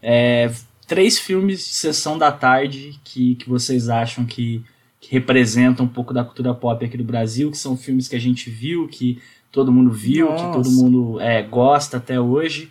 [0.00, 0.52] É,
[0.86, 4.62] três filmes de sessão da tarde que, que vocês acham que,
[5.00, 8.20] que representam um pouco da cultura pop aqui do Brasil, que são filmes que a
[8.20, 9.18] gente viu, que
[9.54, 10.44] todo mundo viu, Nossa.
[10.46, 12.70] que todo mundo é, gosta até hoje.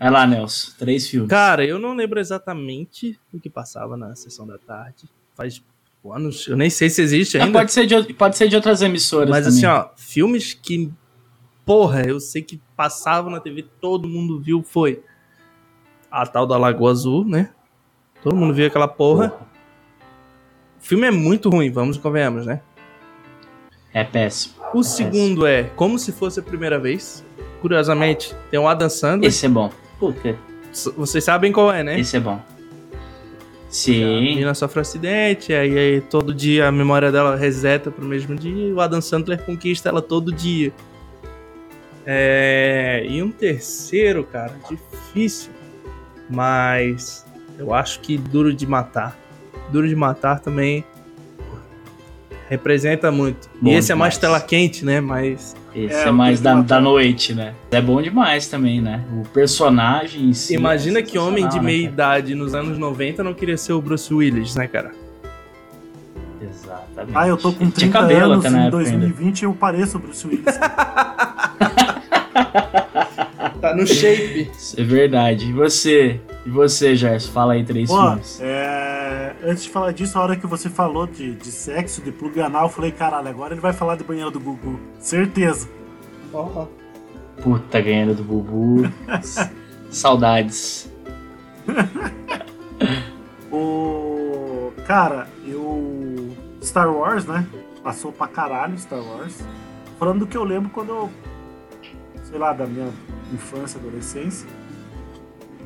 [0.00, 1.28] Vai lá, Nelson, três filmes.
[1.28, 5.04] Cara, eu não lembro exatamente o que passava na sessão da tarde.
[5.36, 5.62] Faz
[6.10, 7.60] anos, eu nem sei se existe ainda.
[7.60, 9.58] pode, ser de, pode ser de outras emissoras Mas também.
[9.58, 10.92] assim, ó, filmes que
[11.64, 15.02] porra, eu sei que passava na TV, todo mundo viu, foi
[16.10, 17.50] a tal da Lagoa Azul, né?
[18.22, 19.30] Todo mundo viu aquela porra.
[19.30, 19.46] porra.
[20.80, 22.60] O filme é muito ruim, vamos e convenhamos, né?
[23.94, 24.61] É péssimo.
[24.74, 27.24] O segundo é Como Se Fosse a Primeira Vez.
[27.60, 29.28] Curiosamente, tem o Adam Sandler.
[29.28, 29.70] Esse é bom.
[29.98, 30.36] Puta.
[30.96, 32.00] Vocês sabem qual é, né?
[32.00, 32.40] Esse é bom.
[33.68, 34.04] Sim.
[34.04, 38.34] A menina sofre um acidente, aí, aí todo dia a memória dela reseta pro mesmo
[38.34, 40.72] dia e o Adam Sandler conquista ela todo dia.
[42.04, 45.50] É, e um terceiro, cara, difícil.
[46.28, 47.24] Mas
[47.58, 49.16] eu acho que Duro de Matar.
[49.70, 50.84] Duro de Matar também
[52.48, 53.48] representa muito.
[53.60, 53.90] Bom e esse demais.
[53.90, 55.00] é mais tela quente, né?
[55.00, 55.54] Mas.
[55.74, 57.54] Esse é, é mais da, da noite, né?
[57.70, 59.02] É bom demais também, né?
[59.18, 60.54] O personagem em si.
[60.54, 63.80] Imagina é que homem de né, meia idade nos anos 90 não queria ser o
[63.80, 64.92] Bruce Willis, né, cara?
[66.42, 67.16] Exatamente.
[67.16, 70.44] Ah, eu tô com 30 anos em 2020 e eu pareço o Bruce Willis.
[73.62, 74.50] tá no shape.
[74.52, 75.48] Isso é verdade.
[75.48, 76.20] E você?
[76.44, 77.30] E você, Gerson?
[77.32, 78.40] Fala aí três Pô, filmes.
[78.42, 78.61] É...
[79.42, 82.64] Antes de falar disso, a hora que você falou de, de sexo, de plug anal,
[82.64, 84.78] eu falei, caralho, agora ele vai falar de banheiro do Gugu.
[85.00, 85.68] Certeza.
[86.32, 86.66] Oh.
[87.42, 88.88] Puta, ganhando do Bubu.
[89.90, 90.88] Saudades.
[93.50, 94.72] o...
[94.86, 96.30] Cara, eu...
[96.62, 97.44] Star Wars, né?
[97.82, 99.44] Passou pra caralho Star Wars.
[99.98, 101.10] Falando do que eu lembro quando eu
[102.32, 102.90] sei lá, da minha
[103.32, 104.48] infância, adolescência.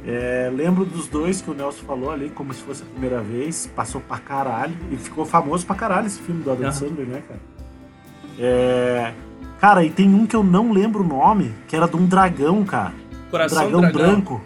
[0.06, 3.68] É, lembro dos dois que o Nelson falou ali, como se fosse a primeira vez.
[3.74, 4.74] Passou pra caralho.
[4.90, 6.72] E ficou famoso pra caralho esse filme do Adam uhum.
[6.72, 7.40] Sandler, né, cara?
[8.38, 9.12] É,
[9.60, 12.64] cara, e tem um que eu não lembro o nome, que era de um dragão,
[12.64, 12.94] cara.
[13.30, 14.00] Coração dragão, dragão.
[14.00, 14.44] branco.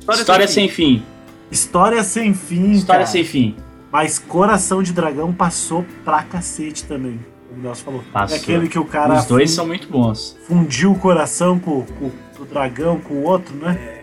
[0.00, 0.98] História, História sem, fim.
[0.98, 1.02] fim.
[1.50, 3.12] História sem fim, História cara.
[3.12, 3.56] sem fim.
[3.92, 7.18] Mas Coração de Dragão passou pra cacete também
[7.58, 8.04] o Nelson falou.
[8.12, 8.36] Passou.
[8.36, 9.14] É aquele que o cara.
[9.14, 10.36] Os dois são muito bons.
[10.46, 13.78] Fundiu o coração com, com, com o dragão, com o outro, né?
[13.80, 13.97] É.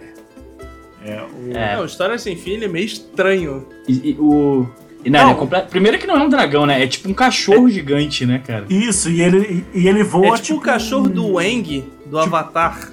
[1.05, 1.51] é o...
[1.55, 1.75] é.
[1.75, 3.67] Não, História Sem Fim é meio estranho.
[3.87, 4.67] E, e o.
[5.03, 5.57] E, não, não.
[5.57, 6.83] É Primeiro que não é um dragão, né?
[6.83, 7.71] É tipo um cachorro é...
[7.71, 8.65] gigante, né, cara?
[8.69, 10.27] Isso, e ele, e ele voa.
[10.27, 12.17] É tipo, tipo o cachorro do Wang, do tipo...
[12.17, 12.91] Avatar.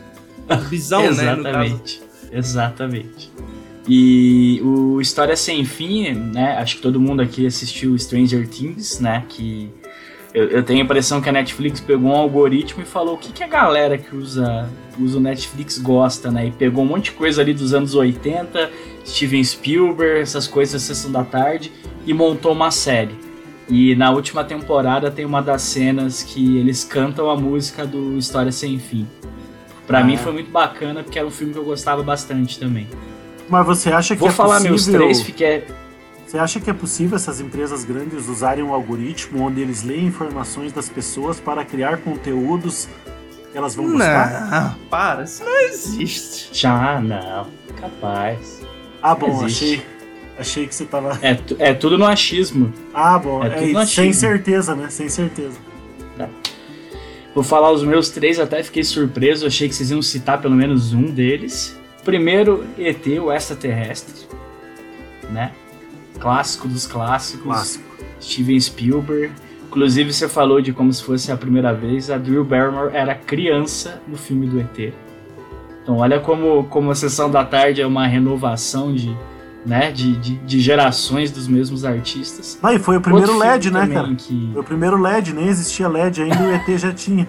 [0.68, 1.08] Visão, né?
[1.08, 2.02] Exatamente.
[2.30, 3.30] Exatamente.
[3.88, 6.58] E o História Sem Fim, né?
[6.58, 9.24] Acho que todo mundo aqui assistiu Stranger Things, né?
[9.28, 9.70] Que
[10.34, 13.32] Eu, eu, tenho a impressão que a Netflix pegou um algoritmo e falou o que,
[13.32, 14.68] que a galera que usa,
[14.98, 16.46] usa o Netflix gosta, né?
[16.46, 18.70] E pegou um monte de coisa ali dos anos 80,
[19.04, 21.70] Steven Spielberg, essas coisas Sessão da Tarde,
[22.06, 23.14] e montou uma série.
[23.68, 28.52] E na última temporada tem uma das cenas que eles cantam a música do História
[28.52, 29.06] Sem Fim.
[29.86, 30.04] Pra ah.
[30.04, 32.88] mim foi muito bacana, porque era um filme que eu gostava bastante também.
[33.50, 34.70] Mas você acha que Vou é falar possível...
[34.70, 35.64] meus três, fiquei...
[36.32, 40.72] Você acha que é possível essas empresas grandes usarem um algoritmo onde eles leem informações
[40.72, 42.88] das pessoas para criar conteúdos
[43.52, 44.50] que elas vão gostar?
[44.50, 46.48] Não, para, isso não existe.
[46.58, 47.48] Já, não.
[47.78, 48.62] Capaz.
[49.02, 49.82] Ah, bom, achei,
[50.38, 51.18] achei que você tava.
[51.20, 52.72] É, é tudo no achismo.
[52.94, 54.88] Ah, bom, é, é sem certeza, né?
[54.88, 55.58] Sem certeza.
[56.16, 56.30] Tá.
[57.34, 60.94] Vou falar os meus três, até fiquei surpreso, achei que vocês iam citar pelo menos
[60.94, 61.78] um deles.
[62.02, 64.26] Primeiro, ET, o extraterrestre,
[65.30, 65.52] né?
[66.22, 67.42] Clássico dos clássicos.
[67.42, 67.84] Clássico.
[68.20, 69.32] Steven Spielberg.
[69.66, 74.00] Inclusive, você falou de como se fosse a primeira vez, a Drew Barrymore era criança
[74.06, 74.94] no filme do ET.
[75.82, 79.16] Então, olha como, como a Sessão da Tarde é uma renovação de,
[79.66, 82.58] né, de, de, de gerações dos mesmos artistas.
[82.62, 84.14] Não, e foi o primeiro Outro LED, né, cara?
[84.14, 84.50] Que...
[84.52, 87.26] Foi o primeiro LED, nem existia LED ainda, o ET já tinha.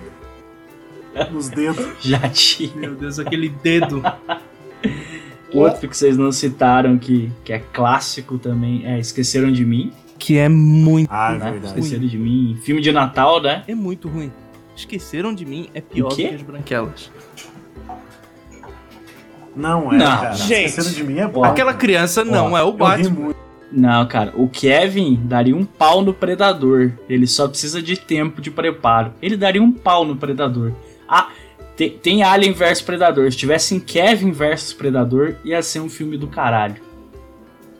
[1.31, 1.87] Nos dedos.
[1.99, 2.75] Já tinha.
[2.75, 4.03] Meu Deus, aquele dedo.
[5.53, 9.91] Outro que vocês não citaram, que, que é clássico também, é Esqueceram de Mim.
[10.17, 11.09] Que é muito.
[11.11, 11.51] Ah, né?
[11.51, 11.79] verdade.
[11.79, 12.57] Esqueceram de Mim.
[12.63, 13.63] Filme de Natal, né?
[13.67, 14.31] É muito ruim.
[14.75, 17.11] Esqueceram de Mim é pior do que as branquelas.
[19.55, 20.33] Não é, não, cara.
[20.33, 21.43] Gente, Esqueceram de Mim é bom.
[21.43, 23.33] Aquela criança não é o Batman.
[23.71, 26.91] Não, cara, o Kevin daria um pau no Predador.
[27.09, 29.13] Ele só precisa de tempo de preparo.
[29.19, 30.73] Ele daria um pau no Predador.
[31.09, 31.29] Ah,
[31.89, 33.31] tem, tem Alien vs Predador.
[33.31, 36.81] Se tivesse Kevin vs Predador, ia ser um filme do caralho.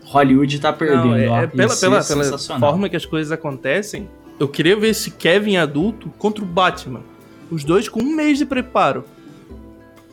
[0.06, 1.42] Hollywood tá perdendo, Não, é, ó.
[1.42, 6.10] É pela, pela, pela forma que as coisas acontecem, eu queria ver esse Kevin adulto
[6.18, 7.02] contra o Batman.
[7.50, 9.06] Os dois com um mês de preparo.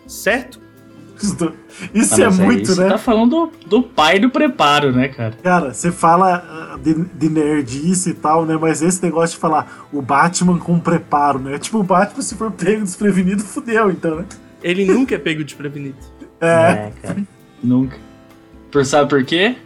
[0.06, 0.60] Certo?
[1.94, 2.74] Isso ah, é muito, né?
[2.74, 5.34] Você tá falando do, do pai do preparo, né, cara?
[5.42, 8.56] Cara, você fala ah, de, de nerdice e tal, né?
[8.60, 11.58] Mas esse negócio de falar o Batman com preparo, né?
[11.58, 14.26] Tipo, o Batman, se for pego desprevenido, fudeu, então, né?
[14.62, 15.96] Ele nunca é pego desprevenido.
[16.42, 16.46] É.
[16.46, 17.22] é cara.
[17.62, 17.98] nunca.
[18.70, 19.56] Por, sabe por quê?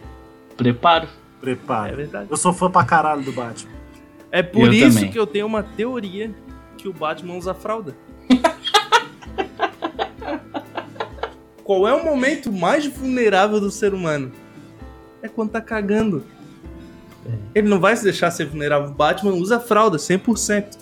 [0.57, 1.07] Preparo.
[1.39, 1.93] Preparo.
[1.93, 2.27] É verdade.
[2.29, 3.71] Eu sou fã pra caralho do Batman.
[4.29, 5.09] É por eu isso também.
[5.09, 6.35] que eu tenho uma teoria
[6.77, 7.95] que o Batman usa fralda.
[11.65, 14.31] Qual é o momento mais vulnerável do ser humano?
[15.23, 16.23] É quando tá cagando.
[17.25, 17.31] É.
[17.55, 18.91] Ele não vai se deixar ser vulnerável.
[18.91, 20.77] O Batman usa fralda, 100%.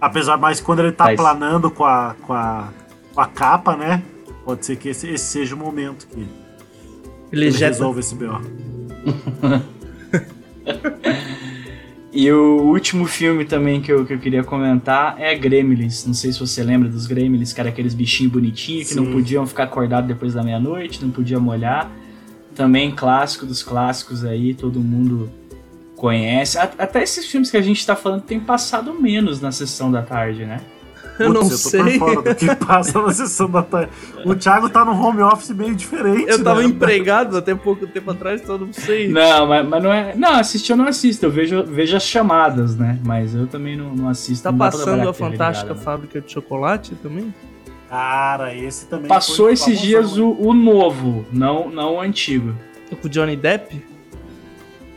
[0.00, 1.16] Apesar, mais quando ele tá Mas...
[1.16, 2.68] planando com a, com, a,
[3.12, 4.00] com a capa, né?
[4.44, 6.20] Pode ser que esse, esse seja o momento que
[7.32, 8.40] ele, ele resolve esse B.O.
[12.18, 16.06] E o último filme também que eu, que eu queria comentar é Gremlins.
[16.06, 19.00] Não sei se você lembra dos Gremlins, que era aqueles bichinhos bonitinhos que Sim.
[19.04, 21.92] não podiam ficar acordados depois da meia-noite, não podia molhar.
[22.54, 25.30] Também clássico dos clássicos aí, todo mundo
[25.94, 26.56] conhece.
[26.56, 30.46] Até esses filmes que a gente tá falando tem passado menos na sessão da tarde,
[30.46, 30.62] né?
[31.18, 31.98] Eu não eu sei.
[31.98, 33.90] por fora do que passa na sessão da tarde.
[34.24, 36.28] O Thiago tá num home office meio diferente.
[36.28, 36.66] Eu tava né?
[36.66, 39.08] empregado até pouco tempo atrás, então não sei.
[39.08, 40.14] Não, mas, mas não é.
[40.14, 41.26] Não, assistir eu não assisto.
[41.26, 42.98] Eu vejo, vejo as chamadas, né?
[43.04, 44.44] Mas eu também não, não assisto.
[44.44, 47.32] Tá não passando a Fantástica ligado, Fábrica de Chocolate também?
[47.88, 49.08] Cara, esse também.
[49.08, 52.54] Passou esses dias o, o, novo, não, não o antigo.
[53.00, 53.82] Com o Johnny Depp?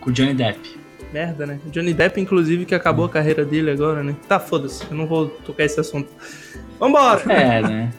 [0.01, 0.78] Com o Johnny Depp
[1.13, 1.59] merda, né?
[1.71, 4.15] Johnny Depp, inclusive, que acabou a carreira dele agora, né?
[4.27, 6.09] Tá, foda-se, eu não vou tocar esse assunto.
[6.79, 7.21] Vambora!
[7.31, 7.93] É, né?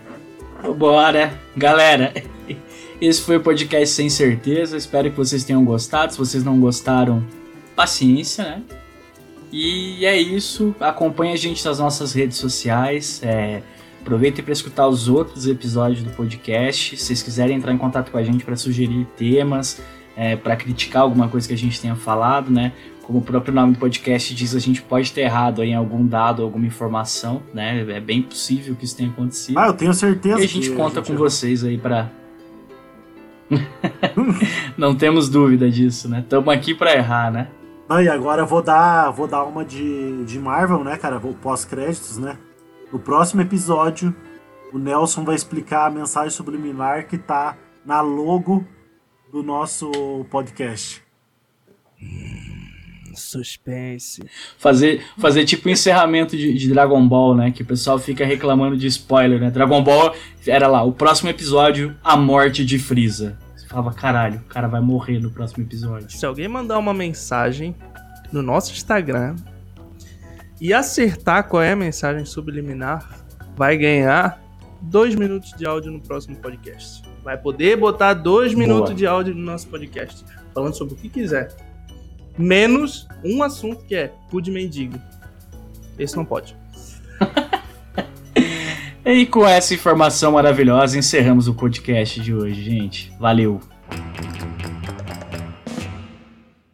[0.62, 1.32] Vambora!
[1.56, 2.12] Galera,
[3.00, 4.76] esse foi o podcast Sem Certeza.
[4.76, 6.12] Espero que vocês tenham gostado.
[6.12, 7.24] Se vocês não gostaram,
[7.74, 8.62] paciência, né?
[9.52, 10.74] E é isso.
[10.78, 13.20] Acompanhe a gente nas nossas redes sociais.
[13.24, 13.62] É,
[14.00, 16.96] aproveitem para escutar os outros episódios do podcast.
[16.96, 19.80] Se vocês quiserem entrar em contato com a gente para sugerir temas,
[20.20, 22.72] é, para criticar alguma coisa que a gente tenha falado, né?
[23.02, 26.42] como o próprio nome do podcast diz, a gente pode ter errado em algum dado,
[26.42, 27.84] alguma informação, né?
[27.90, 29.58] É bem possível que isso tenha acontecido.
[29.58, 30.40] Ah, eu tenho certeza.
[30.40, 32.08] E a gente conta a gente com vocês aí para
[34.78, 36.20] Não temos dúvida disso, né?
[36.20, 37.48] Estamos aqui para errar, né?
[37.88, 41.18] Não, e agora eu vou dar, vou dar uma de, de Marvel, né, cara?
[41.18, 42.38] Vou pós-créditos, né?
[42.92, 44.14] No próximo episódio,
[44.72, 48.64] o Nelson vai explicar a mensagem subliminar que tá na logo
[49.30, 49.90] do nosso
[50.30, 51.02] podcast.
[53.14, 54.22] Suspense.
[54.58, 57.50] Fazer, fazer tipo um encerramento de, de, Dragon Ball, né?
[57.50, 59.50] Que o pessoal fica reclamando de spoiler, né?
[59.50, 60.14] Dragon Ball
[60.46, 63.38] era lá, o próximo episódio, a morte de Freeza.
[63.56, 66.10] Você falava, caralho, o cara vai morrer no próximo episódio.
[66.10, 67.74] Se alguém mandar uma mensagem
[68.32, 69.36] no nosso Instagram
[70.60, 73.20] e acertar qual é a mensagem subliminar
[73.56, 74.40] vai ganhar
[74.80, 77.02] dois minutos de áudio no próximo podcast.
[77.22, 78.66] Vai poder botar dois Boa.
[78.66, 80.24] minutos de áudio no nosso podcast,
[80.54, 81.54] falando sobre o que quiser.
[82.38, 84.98] Menos um assunto que é cu de mendigo.
[85.98, 86.56] Esse não pode.
[89.04, 93.12] e com essa informação maravilhosa, encerramos o podcast de hoje, gente.
[93.18, 93.60] Valeu!